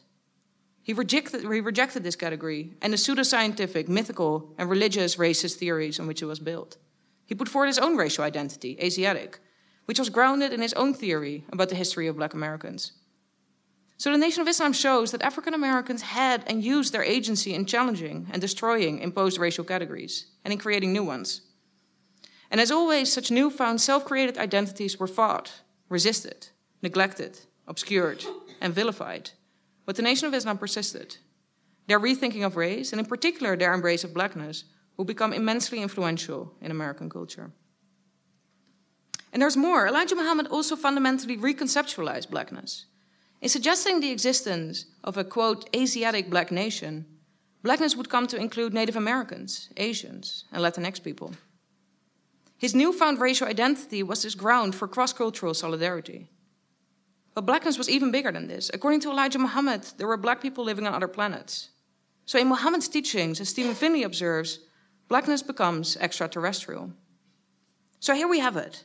He 0.83 0.93
rejected, 0.93 1.41
he 1.41 1.61
rejected 1.61 2.03
this 2.03 2.15
category 2.15 2.73
and 2.81 2.91
the 2.91 2.97
pseudoscientific, 2.97 3.87
mythical, 3.87 4.53
and 4.57 4.69
religious 4.69 5.15
racist 5.15 5.55
theories 5.55 5.99
on 5.99 6.07
which 6.07 6.21
it 6.21 6.25
was 6.25 6.39
built. 6.39 6.77
He 7.25 7.35
put 7.35 7.49
forward 7.49 7.67
his 7.67 7.79
own 7.79 7.95
racial 7.95 8.23
identity, 8.23 8.77
Asiatic, 8.81 9.39
which 9.85 9.99
was 9.99 10.09
grounded 10.09 10.53
in 10.53 10.61
his 10.61 10.73
own 10.73 10.93
theory 10.93 11.45
about 11.51 11.69
the 11.69 11.75
history 11.75 12.07
of 12.07 12.17
black 12.17 12.33
Americans. 12.33 12.93
So 14.01 14.11
the 14.11 14.17
Nation 14.17 14.41
of 14.41 14.47
Islam 14.47 14.73
shows 14.73 15.11
that 15.11 15.21
African 15.21 15.53
Americans 15.53 16.01
had 16.01 16.43
and 16.47 16.63
used 16.63 16.91
their 16.91 17.03
agency 17.03 17.53
in 17.53 17.67
challenging 17.67 18.25
and 18.31 18.41
destroying 18.41 18.97
imposed 18.97 19.37
racial 19.37 19.63
categories 19.63 20.25
and 20.43 20.51
in 20.51 20.57
creating 20.57 20.91
new 20.91 21.03
ones. 21.03 21.41
And 22.49 22.59
as 22.59 22.71
always, 22.71 23.13
such 23.13 23.29
newfound 23.29 23.79
self 23.79 24.03
created 24.03 24.39
identities 24.39 24.99
were 24.99 25.05
fought, 25.05 25.61
resisted, 25.87 26.47
neglected, 26.81 27.41
obscured, 27.67 28.25
and 28.59 28.73
vilified. 28.73 29.29
But 29.85 29.97
the 29.97 30.01
Nation 30.01 30.27
of 30.27 30.33
Islam 30.33 30.57
persisted. 30.57 31.17
Their 31.85 31.99
rethinking 31.99 32.43
of 32.43 32.57
race, 32.57 32.91
and 32.91 32.99
in 32.99 33.05
particular 33.05 33.55
their 33.55 33.71
embrace 33.71 34.03
of 34.03 34.15
blackness, 34.15 34.63
will 34.97 35.05
become 35.05 35.31
immensely 35.31 35.79
influential 35.79 36.55
in 36.59 36.71
American 36.71 37.07
culture. 37.07 37.51
And 39.31 39.43
there's 39.43 39.55
more. 39.55 39.85
Elijah 39.85 40.15
Muhammad 40.15 40.47
also 40.47 40.75
fundamentally 40.75 41.37
reconceptualized 41.37 42.31
blackness. 42.31 42.87
In 43.41 43.49
suggesting 43.49 43.99
the 43.99 44.11
existence 44.11 44.85
of 45.03 45.17
a 45.17 45.23
quote, 45.23 45.67
Asiatic 45.75 46.29
black 46.29 46.51
nation, 46.51 47.05
blackness 47.63 47.95
would 47.95 48.09
come 48.09 48.27
to 48.27 48.37
include 48.37 48.73
Native 48.73 48.95
Americans, 48.95 49.69
Asians, 49.77 50.45
and 50.51 50.61
Latinx 50.63 51.01
people. 51.01 51.33
His 52.57 52.75
newfound 52.75 53.19
racial 53.19 53.47
identity 53.47 54.03
was 54.03 54.21
his 54.21 54.35
ground 54.35 54.75
for 54.75 54.87
cross 54.87 55.11
cultural 55.11 55.55
solidarity. 55.55 56.29
But 57.33 57.47
blackness 57.47 57.79
was 57.79 57.89
even 57.89 58.11
bigger 58.11 58.31
than 58.31 58.47
this. 58.47 58.69
According 58.71 58.99
to 59.01 59.09
Elijah 59.09 59.39
Muhammad, 59.39 59.87
there 59.97 60.05
were 60.05 60.17
black 60.17 60.39
people 60.41 60.63
living 60.63 60.85
on 60.85 60.93
other 60.93 61.07
planets. 61.07 61.69
So, 62.25 62.37
in 62.37 62.47
Muhammad's 62.47 62.87
teachings, 62.87 63.41
as 63.41 63.49
Stephen 63.49 63.73
Finley 63.73 64.03
observes, 64.03 64.59
blackness 65.07 65.41
becomes 65.41 65.97
extraterrestrial. 65.97 66.91
So, 67.99 68.13
here 68.13 68.27
we 68.27 68.39
have 68.39 68.57
it 68.57 68.83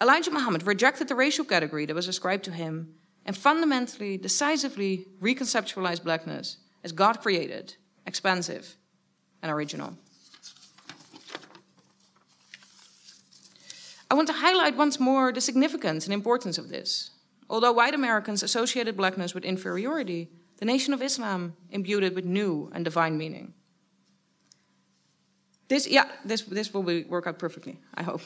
Elijah 0.00 0.32
Muhammad 0.32 0.66
rejected 0.66 1.06
the 1.06 1.14
racial 1.14 1.44
category 1.44 1.86
that 1.86 1.94
was 1.94 2.08
ascribed 2.08 2.42
to 2.44 2.50
him 2.50 2.94
and 3.24 3.36
fundamentally, 3.36 4.16
decisively 4.16 5.06
reconceptualized 5.20 6.02
blackness 6.02 6.58
as 6.84 6.92
God 6.92 7.20
created, 7.20 7.74
expansive, 8.06 8.76
and 9.42 9.50
original. 9.50 9.96
I 14.10 14.14
want 14.14 14.28
to 14.28 14.34
highlight 14.34 14.76
once 14.76 15.00
more 15.00 15.32
the 15.32 15.40
significance 15.40 16.04
and 16.04 16.12
importance 16.12 16.58
of 16.58 16.68
this. 16.68 17.10
Although 17.48 17.72
white 17.72 17.94
Americans 17.94 18.42
associated 18.42 18.96
blackness 18.96 19.34
with 19.34 19.44
inferiority, 19.44 20.28
the 20.58 20.66
Nation 20.66 20.92
of 20.92 21.02
Islam 21.02 21.56
imbued 21.70 22.04
it 22.04 22.14
with 22.14 22.24
new 22.24 22.70
and 22.74 22.84
divine 22.84 23.16
meaning. 23.16 23.54
This, 25.68 25.88
yeah, 25.88 26.04
this, 26.24 26.42
this 26.42 26.74
will 26.74 26.82
be, 26.82 27.04
work 27.04 27.26
out 27.26 27.38
perfectly, 27.38 27.80
I 27.94 28.02
hope. 28.02 28.20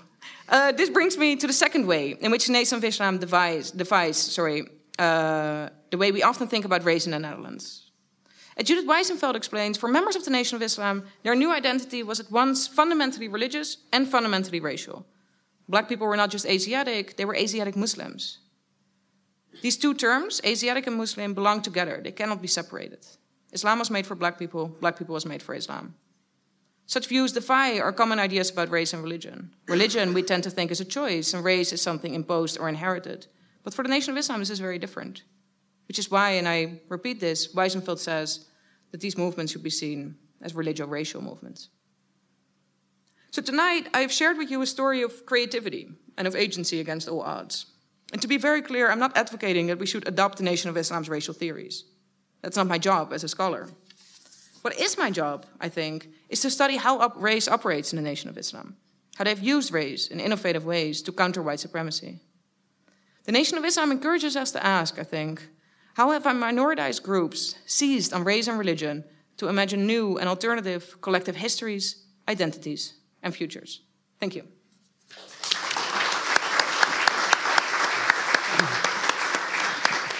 Uh, 0.48 0.72
this 0.72 0.90
brings 0.90 1.16
me 1.16 1.36
to 1.36 1.46
the 1.46 1.52
second 1.52 1.86
way 1.86 2.16
in 2.20 2.32
which 2.32 2.46
the 2.46 2.52
Nation 2.52 2.76
of 2.78 2.84
Islam 2.84 3.18
devies, 3.18 3.70
devies 3.70 4.16
sorry, 4.16 4.64
uh, 4.98 5.68
the 5.90 5.98
way 5.98 6.12
we 6.12 6.22
often 6.22 6.48
think 6.48 6.64
about 6.64 6.84
race 6.84 7.06
in 7.06 7.12
the 7.12 7.18
Netherlands. 7.18 7.90
As 8.56 8.66
Judith 8.66 8.86
Weisenfeld 8.86 9.34
explains, 9.34 9.76
for 9.76 9.88
members 9.88 10.16
of 10.16 10.24
the 10.24 10.30
Nation 10.30 10.56
of 10.56 10.62
Islam, 10.62 11.04
their 11.22 11.34
new 11.34 11.52
identity 11.52 12.02
was 12.02 12.20
at 12.20 12.30
once 12.30 12.66
fundamentally 12.66 13.28
religious 13.28 13.76
and 13.92 14.08
fundamentally 14.08 14.60
racial. 14.60 15.06
Black 15.68 15.88
people 15.88 16.06
were 16.06 16.16
not 16.16 16.30
just 16.30 16.46
Asiatic, 16.46 17.16
they 17.16 17.26
were 17.26 17.34
Asiatic 17.34 17.76
Muslims. 17.76 18.38
These 19.62 19.76
two 19.76 19.94
terms, 19.94 20.40
Asiatic 20.44 20.86
and 20.86 20.96
Muslim, 20.96 21.34
belong 21.34 21.60
together. 21.62 22.00
They 22.02 22.12
cannot 22.12 22.40
be 22.40 22.48
separated. 22.48 23.06
Islam 23.52 23.78
was 23.78 23.90
made 23.90 24.06
for 24.06 24.14
black 24.14 24.38
people, 24.38 24.68
black 24.80 24.98
people 24.98 25.14
was 25.14 25.26
made 25.26 25.42
for 25.42 25.54
Islam. 25.54 25.94
Such 26.86 27.08
views 27.08 27.32
defy 27.32 27.80
our 27.80 27.92
common 27.92 28.18
ideas 28.18 28.50
about 28.50 28.70
race 28.70 28.92
and 28.92 29.02
religion. 29.02 29.50
Religion, 29.66 30.14
we 30.14 30.22
tend 30.22 30.44
to 30.44 30.50
think, 30.50 30.70
is 30.70 30.80
a 30.80 30.84
choice, 30.84 31.34
and 31.34 31.44
race 31.44 31.72
is 31.72 31.82
something 31.82 32.14
imposed 32.14 32.58
or 32.58 32.68
inherited. 32.68 33.26
But 33.66 33.74
for 33.74 33.82
the 33.82 33.88
Nation 33.88 34.12
of 34.12 34.16
Islam, 34.16 34.38
this 34.38 34.50
is 34.50 34.60
very 34.60 34.78
different. 34.78 35.24
Which 35.88 35.98
is 35.98 36.08
why, 36.08 36.30
and 36.30 36.46
I 36.46 36.82
repeat 36.88 37.18
this, 37.18 37.52
Weisenfeld 37.52 37.98
says 37.98 38.46
that 38.92 39.00
these 39.00 39.18
movements 39.18 39.50
should 39.50 39.64
be 39.64 39.70
seen 39.70 40.14
as 40.40 40.54
religio 40.54 40.86
racial 40.86 41.20
movements. 41.20 41.68
So 43.32 43.42
tonight, 43.42 43.88
I 43.92 44.02
have 44.02 44.12
shared 44.12 44.38
with 44.38 44.52
you 44.52 44.62
a 44.62 44.66
story 44.66 45.02
of 45.02 45.26
creativity 45.26 45.88
and 46.16 46.28
of 46.28 46.36
agency 46.36 46.78
against 46.78 47.08
all 47.08 47.22
odds. 47.22 47.66
And 48.12 48.22
to 48.22 48.28
be 48.28 48.36
very 48.36 48.62
clear, 48.62 48.88
I'm 48.88 49.00
not 49.00 49.16
advocating 49.16 49.66
that 49.66 49.80
we 49.80 49.86
should 49.86 50.06
adopt 50.06 50.38
the 50.38 50.44
Nation 50.44 50.70
of 50.70 50.76
Islam's 50.76 51.08
racial 51.08 51.34
theories. 51.34 51.82
That's 52.42 52.56
not 52.56 52.68
my 52.68 52.78
job 52.78 53.12
as 53.12 53.24
a 53.24 53.28
scholar. 53.28 53.68
What 54.62 54.78
is 54.78 54.96
my 54.96 55.10
job, 55.10 55.44
I 55.60 55.70
think, 55.70 56.08
is 56.28 56.40
to 56.42 56.50
study 56.50 56.76
how 56.76 57.00
up 57.00 57.14
race 57.16 57.48
operates 57.48 57.92
in 57.92 57.96
the 57.96 58.08
Nation 58.08 58.30
of 58.30 58.38
Islam, 58.38 58.76
how 59.16 59.24
they've 59.24 59.42
used 59.42 59.72
race 59.72 60.06
in 60.06 60.20
innovative 60.20 60.64
ways 60.64 61.02
to 61.02 61.10
counter 61.10 61.42
white 61.42 61.58
supremacy. 61.58 62.20
The 63.26 63.32
Nation 63.32 63.58
of 63.58 63.64
Islam 63.64 63.90
encourages 63.90 64.36
us 64.36 64.52
to 64.52 64.64
ask, 64.64 65.00
I 65.00 65.02
think, 65.02 65.42
how 65.94 66.12
have 66.12 66.26
our 66.28 66.32
minoritized 66.32 67.02
groups 67.02 67.56
seized 67.66 68.12
on 68.12 68.22
race 68.22 68.46
and 68.46 68.56
religion 68.56 69.02
to 69.38 69.48
imagine 69.48 69.84
new 69.84 70.16
and 70.16 70.28
alternative 70.28 70.96
collective 71.00 71.34
histories, 71.34 72.04
identities, 72.28 72.94
and 73.24 73.34
futures? 73.34 73.80
Thank 74.20 74.36
you. 74.36 74.42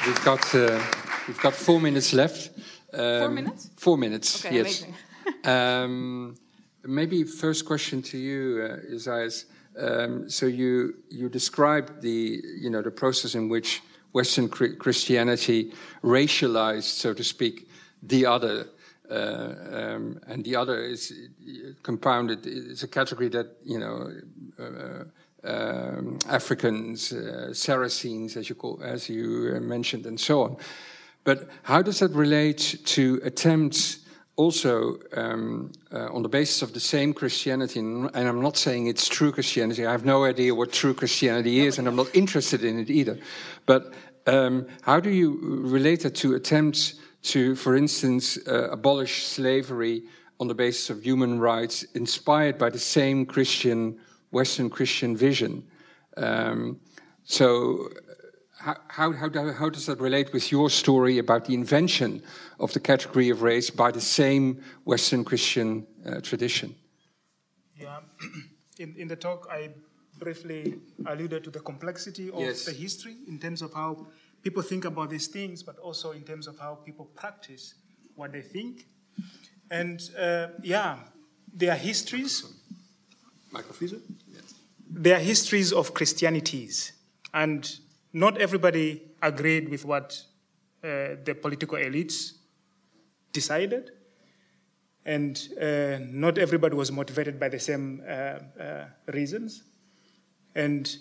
We've 0.05 0.25
got, 0.25 0.53
uh, 0.53 0.81
we've 1.29 1.41
got 1.41 1.55
four 1.55 1.81
minutes 1.81 2.13
left. 2.13 2.51
Um, 2.93 3.21
four 3.21 3.31
minutes? 3.31 3.71
Four 3.77 3.99
minutes, 3.99 4.45
okay, 4.45 4.57
yes. 4.57 4.85
um, 5.45 6.35
maybe 6.85 7.23
first 7.23 7.67
question 7.67 8.03
to 8.03 8.19
you, 8.19 8.69
uh, 8.69 8.95
Isaias. 8.95 9.45
Um, 9.79 10.31
so 10.31 10.47
you 10.47 10.95
you 11.11 11.29
described 11.29 12.01
the 12.01 12.43
you 12.61 12.71
know 12.71 12.83
the 12.83 12.91
process 12.91 13.35
in 13.35 13.49
which 13.49 13.83
Western 14.13 14.49
Christianity 14.49 15.73
racialized, 16.03 16.99
so 16.99 17.13
to 17.13 17.23
speak, 17.23 17.69
the 18.03 18.25
other, 18.25 18.67
uh, 19.11 19.55
um, 19.73 20.21
and 20.27 20.43
the 20.45 20.57
other 20.57 20.83
is 20.83 21.13
compounded. 21.83 22.47
It's 22.47 22.83
a 22.83 22.89
category 22.89 23.29
that 23.29 23.57
you 23.65 23.79
know. 23.79 24.13
Uh, 24.59 25.05
um, 25.45 26.19
Africans, 26.29 27.13
uh, 27.13 27.55
Saracens, 27.55 28.37
as 28.37 28.49
you 28.49 28.57
call, 28.57 28.81
as 28.83 29.09
you 29.09 29.57
mentioned, 29.61 30.05
and 30.05 30.19
so 30.19 30.43
on. 30.43 30.57
But 31.23 31.49
how 31.63 31.83
does 31.83 32.01
that 32.01 32.11
relate 32.13 32.81
to 32.85 33.21
attempts 33.23 34.06
also 34.37 34.99
um, 35.15 35.73
uh, 35.93 36.09
on 36.13 36.23
the 36.23 36.29
basis 36.29 36.63
of 36.63 36.73
the 36.73 36.81
same 36.81 37.13
Christianity? 37.13 37.81
And 37.81 38.11
I'm 38.15 38.43
not 38.43 38.57
saying 38.57 38.87
it's 38.87 39.09
true 39.09 39.33
Christianity. 39.33 39.87
I 39.87 39.93
have 39.93 40.05
no 40.05 40.25
idea 40.25 40.55
what 40.55 40.73
true 40.73 40.95
Christianity 40.95 41.61
is, 41.67 41.79
and 41.79 41.89
I'm 41.89 41.97
not 41.97 42.15
interested 42.15 42.63
in 42.63 42.79
it 42.79 42.91
either. 42.91 43.19
But 43.65 43.93
um, 44.27 44.67
how 44.83 45.01
do 45.01 45.11
you 45.11 45.39
relate 45.41 46.01
that 46.03 46.15
to 46.17 46.35
attempts 46.35 46.95
to, 47.23 47.57
for 47.57 47.77
instance, 47.77 48.39
uh, 48.47 48.71
abolish 48.71 49.27
slavery 49.27 50.05
on 50.39 50.49
the 50.49 50.55
basis 50.55 50.91
of 50.91 51.03
human 51.03 51.41
rights, 51.41 51.83
inspired 51.95 52.59
by 52.59 52.71
the 52.71 52.79
same 52.79 53.27
Christian, 53.27 53.99
Western 54.31 54.69
Christian 54.71 55.17
vision? 55.17 55.67
Um, 56.17 56.81
so 57.25 57.89
how, 58.67 59.13
how, 59.13 59.53
how, 59.53 59.69
does 59.69 59.87
that 59.87 60.01
relate 60.01 60.33
with 60.33 60.51
your 60.51 60.69
story 60.71 61.19
about 61.19 61.45
the 61.45 61.55
invention 61.55 62.21
of 62.59 62.73
the 62.73 62.81
category 62.81 63.31
of 63.31 63.43
race 63.43 63.71
by 63.71 63.93
the 63.93 64.01
same 64.01 64.61
Western 64.85 65.25
Christian 65.25 65.87
uh, 66.05 66.21
tradition? 66.21 66.75
Yeah, 67.79 68.01
in, 68.79 68.95
in 68.97 69.07
the 69.07 69.15
talk, 69.15 69.47
I 69.53 69.71
briefly 70.19 70.81
alluded 71.07 71.45
to 71.45 71.51
the 71.51 71.61
complexity 71.61 72.31
of 72.31 72.41
yes. 72.41 72.65
the 72.65 72.73
history 72.73 73.17
in 73.29 73.39
terms 73.39 73.63
of 73.63 73.73
how 73.73 74.09
people 74.43 74.63
think 74.63 74.85
about 74.85 75.11
these 75.11 75.29
things, 75.29 75.63
but 75.63 75.79
also 75.79 76.11
in 76.11 76.23
terms 76.23 76.49
of 76.49 76.59
how 76.59 76.75
people 76.75 77.05
practice 77.15 77.75
what 78.17 78.33
they 78.33 78.43
think. 78.43 78.87
And 79.71 80.01
uh, 80.19 80.49
yeah, 80.63 80.99
there 81.55 81.71
are 81.71 81.77
histories. 81.79 82.53
Microphone. 83.53 84.03
Yes. 84.29 84.55
There 84.91 85.17
are 85.17 85.21
histories 85.21 85.73
of 85.73 85.95
Christianities. 85.95 86.93
And 87.33 87.79
not 88.17 88.39
everybody 88.41 89.03
agreed 89.21 89.69
with 89.69 89.85
what 89.85 90.23
uh, 90.83 91.21
the 91.23 91.37
political 91.39 91.77
elites 91.77 92.33
decided, 93.31 93.91
and 95.05 95.49
uh, 95.61 95.99
not 96.11 96.39
everybody 96.39 96.75
was 96.75 96.91
motivated 96.91 97.39
by 97.39 97.51
the 97.51 97.59
same 97.59 98.03
uh, 98.09 98.11
uh, 98.11 98.85
reasons. 99.09 99.65
And 100.55 100.97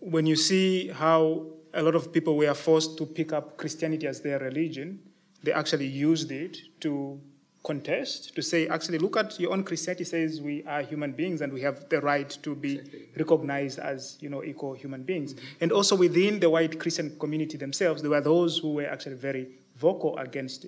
when 0.00 0.26
you 0.26 0.34
see 0.34 0.88
how 0.88 1.46
a 1.72 1.82
lot 1.84 1.94
of 1.94 2.12
people 2.12 2.36
were 2.36 2.52
forced 2.54 2.98
to 2.98 3.06
pick 3.06 3.32
up 3.32 3.56
Christianity 3.56 4.08
as 4.08 4.20
their 4.20 4.40
religion, 4.40 4.98
they 5.44 5.52
actually 5.52 5.86
used 5.86 6.32
it 6.32 6.58
to 6.80 7.20
contest 7.62 8.34
to 8.34 8.42
say, 8.42 8.68
actually, 8.68 8.98
look 8.98 9.16
at 9.16 9.38
your 9.38 9.52
own 9.52 9.64
Christianity 9.64 10.04
says 10.04 10.40
we 10.40 10.64
are 10.64 10.82
human 10.82 11.12
beings 11.12 11.40
and 11.40 11.52
we 11.52 11.60
have 11.60 11.88
the 11.88 12.00
right 12.00 12.30
to 12.42 12.54
be 12.54 12.78
exactly. 12.78 13.08
recognized 13.16 13.78
as 13.78 14.16
you 14.20 14.30
know 14.30 14.42
equal 14.42 14.74
human 14.74 15.02
beings. 15.02 15.34
Mm-hmm. 15.34 15.46
And 15.62 15.72
also 15.72 15.96
within 15.96 16.40
the 16.40 16.48
white 16.48 16.78
Christian 16.80 17.18
community 17.18 17.58
themselves, 17.58 18.02
there 18.02 18.10
were 18.10 18.20
those 18.20 18.58
who 18.58 18.74
were 18.74 18.86
actually 18.86 19.16
very 19.16 19.48
vocal 19.76 20.16
against 20.18 20.66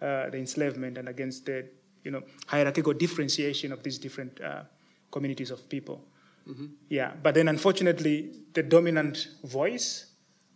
uh, 0.00 0.30
the 0.30 0.38
enslavement 0.38 0.98
and 0.98 1.08
against 1.08 1.46
the 1.46 1.64
you 2.02 2.10
know 2.10 2.22
hierarchical 2.46 2.92
differentiation 2.92 3.72
of 3.72 3.82
these 3.82 3.98
different 3.98 4.40
uh, 4.40 4.62
communities 5.10 5.50
of 5.50 5.68
people. 5.68 6.04
Mm-hmm. 6.48 6.66
Yeah, 6.88 7.12
but 7.22 7.34
then 7.34 7.46
unfortunately, 7.46 8.32
the 8.54 8.64
dominant 8.64 9.28
voice 9.44 10.06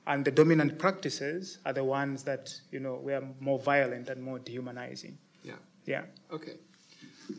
and 0.08 0.24
the 0.24 0.32
dominant 0.32 0.78
practices 0.78 1.58
are 1.64 1.72
the 1.72 1.84
ones 1.84 2.24
that 2.24 2.52
you 2.72 2.80
know 2.80 2.96
were 2.96 3.22
more 3.38 3.60
violent 3.60 4.08
and 4.08 4.20
more 4.20 4.40
dehumanizing. 4.40 5.16
Yeah. 5.86 6.02
Yeah. 6.30 6.34
Okay. 6.34 6.52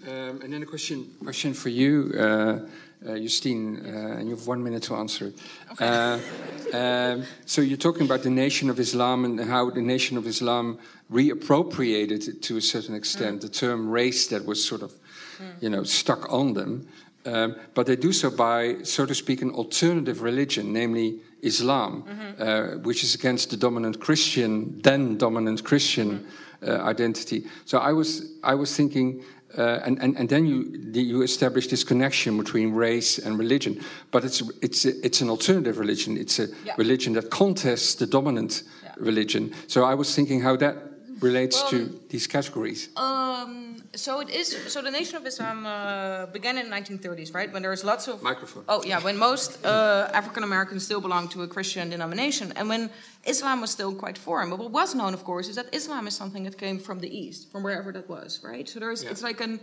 Um, 0.08 0.42
and 0.42 0.52
then 0.54 0.64
a 0.64 0.66
question, 0.66 1.06
question 1.24 1.54
for 1.54 1.70
you, 1.70 2.14
uh, 2.18 2.60
uh, 3.08 3.18
Justine, 3.18 3.78
uh, 3.86 4.18
and 4.18 4.28
you 4.28 4.36
have 4.36 4.48
one 4.48 4.64
minute 4.64 4.84
to 4.84 4.96
answer 4.96 5.28
it. 5.28 5.40
Okay. 5.72 5.88
Uh, 5.88 6.78
um, 6.78 7.24
so 7.46 7.62
you're 7.62 7.78
talking 7.78 8.04
about 8.04 8.24
the 8.24 8.30
Nation 8.30 8.70
of 8.70 8.80
Islam 8.80 9.24
and 9.24 9.40
how 9.40 9.70
the 9.70 9.82
Nation 9.82 10.18
of 10.18 10.26
Islam 10.26 10.80
reappropriated 11.12 12.42
to 12.42 12.58
a 12.58 12.62
certain 12.62 12.96
extent 12.96 13.38
mm. 13.38 13.42
the 13.42 13.50
term 13.50 13.90
race 13.90 14.28
that 14.28 14.46
was 14.46 14.64
sort 14.64 14.82
of, 14.82 14.92
mm. 14.92 15.62
you 15.62 15.70
know, 15.70 15.84
stuck 15.84 16.32
on 16.32 16.54
them. 16.54 16.88
Um, 17.26 17.56
but 17.74 17.86
they 17.86 17.96
do 17.96 18.12
so 18.12 18.30
by, 18.30 18.84
so 18.84 19.06
to 19.06 19.14
speak, 19.14 19.42
an 19.42 19.52
alternative 19.52 20.22
religion, 20.22 20.74
namely 20.74 21.20
Islam, 21.42 22.04
mm-hmm. 22.04 22.42
uh, 22.42 22.78
which 22.84 23.04
is 23.04 23.16
against 23.16 23.50
the 23.50 23.58
dominant 23.58 24.00
Christian, 24.00 24.82
then 24.82 25.18
dominant 25.18 25.64
Christian. 25.64 26.26
Uh, 26.26 26.30
identity. 26.64 27.44
So 27.66 27.78
I 27.80 27.94
was 27.94 28.38
I 28.44 28.56
was 28.56 28.76
thinking. 28.76 29.24
Uh, 29.58 29.80
and, 29.86 29.98
and, 30.04 30.18
and 30.18 30.28
then 30.28 30.46
you 30.46 30.66
you 30.94 31.22
establish 31.22 31.68
this 31.68 31.84
connection 31.84 32.38
between 32.38 32.74
race 32.74 33.18
and 33.18 33.40
religion, 33.40 33.82
but 34.12 34.26
it's 34.26 34.44
it's 34.62 34.84
it's 34.86 35.22
an 35.22 35.30
alternative 35.30 35.80
religion. 35.80 36.18
It's 36.18 36.38
a 36.38 36.48
yeah. 36.66 36.76
religion 36.78 37.14
that 37.14 37.30
contests 37.30 37.96
the 37.96 38.06
dominant 38.06 38.64
yeah. 38.84 38.94
religion. 38.98 39.54
So 39.68 39.86
I 39.86 39.96
was 39.96 40.14
thinking 40.14 40.42
how 40.42 40.58
that 40.58 40.76
relates 41.22 41.62
well, 41.62 41.72
to 41.72 42.00
these 42.10 42.28
categories. 42.28 42.90
Um, 42.98 43.77
so 43.96 44.20
it 44.20 44.30
is. 44.30 44.56
So 44.74 44.82
the 44.82 44.92
Nation 44.92 45.16
of 45.18 45.26
Islam 45.26 45.66
uh, 45.66 46.26
began 46.28 46.58
in 46.58 46.70
the 46.70 46.76
1930s, 46.76 47.34
right? 47.34 47.52
When 47.52 47.62
there 47.62 47.72
was 47.72 47.84
lots 47.84 48.08
of 48.08 48.22
microphone. 48.22 48.64
Oh 48.68 48.84
yeah, 48.84 49.00
when 49.00 49.18
most 49.18 49.66
uh, 49.66 50.10
African 50.14 50.44
Americans 50.44 50.86
still 50.86 51.02
belonged 51.02 51.32
to 51.32 51.44
a 51.44 51.48
Christian 51.48 51.90
denomination, 51.90 52.54
and 52.56 52.70
when 52.70 52.90
Islam 53.26 53.62
was 53.62 53.72
still 53.72 53.94
quite 53.94 54.18
foreign. 54.18 54.50
But 54.50 54.60
what 54.60 54.72
was 54.72 54.96
known, 54.96 55.14
of 55.14 55.24
course, 55.24 55.48
is 55.48 55.56
that 55.56 55.74
Islam 55.74 56.08
is 56.08 56.16
something 56.16 56.44
that 56.44 56.58
came 56.58 56.80
from 56.80 57.00
the 57.00 57.10
East, 57.10 57.52
from 57.52 57.64
wherever 57.64 57.92
that 57.92 58.08
was, 58.10 58.42
right? 58.44 58.68
So 58.68 58.80
there's, 58.80 59.04
yeah. 59.04 59.12
it's 59.12 59.24
like 59.24 59.42
an. 59.42 59.60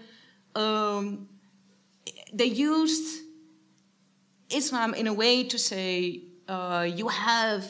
Um, 0.54 1.28
they 2.32 2.46
used 2.46 3.22
Islam 4.50 4.94
in 4.94 5.06
a 5.06 5.12
way 5.12 5.44
to 5.44 5.58
say 5.58 6.22
uh, 6.48 6.87
you 6.88 7.08
have 7.08 7.64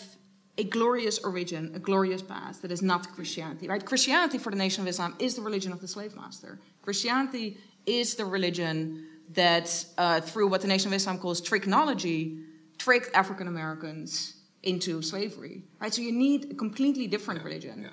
a 0.56 0.64
glorious 0.64 1.18
origin, 1.18 1.72
a 1.74 1.78
glorious 1.78 2.22
past 2.22 2.62
that 2.62 2.70
is 2.70 2.82
not 2.82 3.12
Christianity, 3.14 3.66
right? 3.68 3.84
Christianity 3.84 4.38
for 4.38 4.50
the 4.50 4.56
Nation 4.56 4.82
of 4.82 4.88
Islam 4.88 5.16
is 5.18 5.34
the 5.34 5.42
religion 5.42 5.72
of 5.72 5.80
the 5.80 5.88
slave 5.88 6.14
master. 6.14 6.60
Christianity 6.82 7.58
is 7.86 8.14
the 8.14 8.24
religion 8.24 9.06
that, 9.32 9.84
uh, 9.98 10.20
through 10.20 10.48
what 10.48 10.60
the 10.60 10.68
Nation 10.68 10.88
of 10.88 10.94
Islam 10.94 11.18
calls 11.18 11.40
tricknology, 11.40 12.44
tricked 12.78 13.10
African 13.14 13.48
Americans 13.48 14.34
into 14.62 15.02
slavery. 15.02 15.62
Right? 15.80 15.92
So 15.92 16.02
you 16.02 16.12
need 16.12 16.52
a 16.52 16.54
completely 16.54 17.06
different 17.08 17.40
Yeah, 17.40 17.46
religion 17.48 17.82
yeah. 17.82 17.88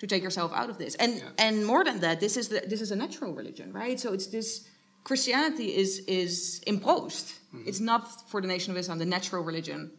to 0.00 0.06
take 0.06 0.22
yourself 0.22 0.52
out 0.52 0.68
of 0.70 0.76
this. 0.76 0.94
And 0.96 1.22
and 1.38 1.64
more 1.64 1.82
than 1.84 2.00
that, 2.00 2.20
this 2.20 2.36
is 2.36 2.48
the, 2.48 2.60
this 2.68 2.80
is 2.80 2.90
a 2.90 2.96
natural 2.96 3.32
religion, 3.32 3.72
right? 3.72 3.98
So 3.98 4.12
it's 4.12 4.26
this 4.26 4.68
Christianity 5.02 5.74
is 5.82 6.00
is 6.06 6.60
imposed. 6.66 7.26
Mm-hmm. 7.26 7.68
It's 7.68 7.80
not 7.80 8.28
for 8.30 8.40
the 8.40 8.48
Nation 8.48 8.72
of 8.72 8.78
Islam 8.78 8.98
the 8.98 9.06
natural 9.06 9.42
religion 9.42 9.90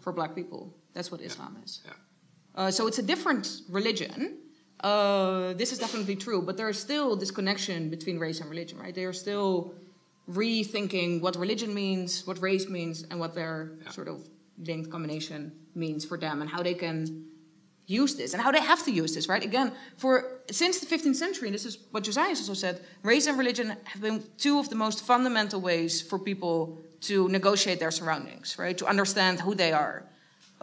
for 0.00 0.12
Black 0.12 0.34
people. 0.34 0.74
That's 0.94 1.10
what 1.10 1.20
Islam 1.20 1.58
is. 1.64 1.80
Yeah. 1.84 1.92
Uh, 2.54 2.70
so 2.70 2.86
it's 2.86 2.98
a 2.98 3.02
different 3.02 3.62
religion. 3.68 4.38
Uh, 4.80 5.54
this 5.54 5.72
is 5.72 5.78
definitely 5.78 6.16
true, 6.16 6.40
but 6.42 6.56
there 6.56 6.68
is 6.68 6.78
still 6.78 7.16
this 7.16 7.30
connection 7.30 7.90
between 7.90 8.18
race 8.18 8.40
and 8.40 8.48
religion, 8.48 8.78
right? 8.78 8.94
They 8.94 9.04
are 9.04 9.12
still 9.12 9.74
rethinking 10.30 11.20
what 11.20 11.36
religion 11.36 11.74
means, 11.74 12.26
what 12.26 12.40
race 12.40 12.68
means, 12.68 13.04
and 13.10 13.18
what 13.18 13.34
their 13.34 13.72
sort 13.90 14.08
of 14.08 14.28
linked 14.58 14.90
combination 14.90 15.52
means 15.74 16.04
for 16.04 16.16
them, 16.16 16.40
and 16.42 16.50
how 16.50 16.62
they 16.62 16.74
can 16.74 17.26
use 17.86 18.14
this, 18.14 18.32
and 18.32 18.42
how 18.42 18.50
they 18.50 18.60
have 18.60 18.82
to 18.84 18.90
use 18.90 19.14
this, 19.14 19.28
right? 19.28 19.44
Again, 19.44 19.72
for 19.98 20.40
since 20.50 20.80
the 20.80 20.86
15th 20.86 21.16
century, 21.16 21.48
and 21.48 21.54
this 21.54 21.66
is 21.66 21.78
what 21.90 22.04
Josias 22.04 22.38
also 22.40 22.54
said, 22.54 22.80
race 23.02 23.26
and 23.26 23.38
religion 23.38 23.76
have 23.84 24.00
been 24.00 24.22
two 24.38 24.58
of 24.58 24.70
the 24.70 24.76
most 24.76 25.04
fundamental 25.04 25.60
ways 25.60 26.00
for 26.00 26.18
people 26.18 26.78
to 27.02 27.28
negotiate 27.28 27.80
their 27.80 27.90
surroundings, 27.90 28.58
right? 28.58 28.78
To 28.78 28.86
understand 28.86 29.40
who 29.40 29.54
they 29.54 29.72
are. 29.72 30.06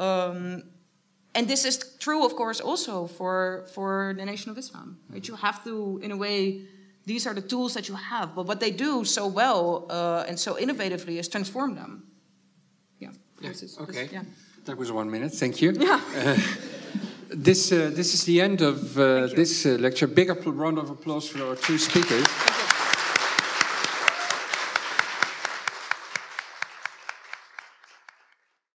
Um, 0.01 0.63
and 1.33 1.47
this 1.47 1.63
is 1.65 1.77
true, 1.99 2.25
of 2.25 2.33
course, 2.35 2.59
also 2.63 3.07
for 3.07 3.63
for 3.73 4.13
the 4.17 4.25
Nation 4.25 4.51
of 4.51 4.57
Islam. 4.57 4.97
Right? 5.13 5.27
You 5.27 5.35
have 5.37 5.63
to, 5.63 5.99
in 6.03 6.11
a 6.11 6.17
way, 6.17 6.65
these 7.05 7.29
are 7.29 7.33
the 7.33 7.47
tools 7.47 7.73
that 7.73 7.87
you 7.87 7.95
have. 7.95 8.27
But 8.35 8.45
what 8.47 8.59
they 8.59 8.71
do 8.71 9.05
so 9.05 9.23
well 9.27 9.85
uh, 9.89 10.27
and 10.29 10.37
so 10.39 10.55
innovatively 10.55 11.17
is 11.19 11.27
transform 11.29 11.75
them. 11.75 12.03
Yeah. 12.99 13.11
Yeah, 13.41 13.49
This 13.49 13.61
is- 13.63 13.77
this- 13.77 13.89
okay. 13.89 14.09
yeah. 14.13 14.23
That 14.65 14.77
was 14.77 14.91
one 14.91 15.09
minute. 15.09 15.33
Thank 15.33 15.61
you. 15.61 15.71
Yeah. 15.79 15.99
This, 17.33 17.71
uh, 17.71 17.89
this 17.95 18.13
is 18.13 18.25
the 18.25 18.41
end 18.41 18.61
of 18.61 18.97
uh, 18.97 19.27
this 19.33 19.65
uh, 19.65 19.69
lecture. 19.79 20.05
Big 20.05 20.29
round 20.45 20.77
of 20.77 20.89
applause 20.89 21.29
for 21.29 21.41
our 21.47 21.55
two 21.55 21.77
speakers. 21.77 22.25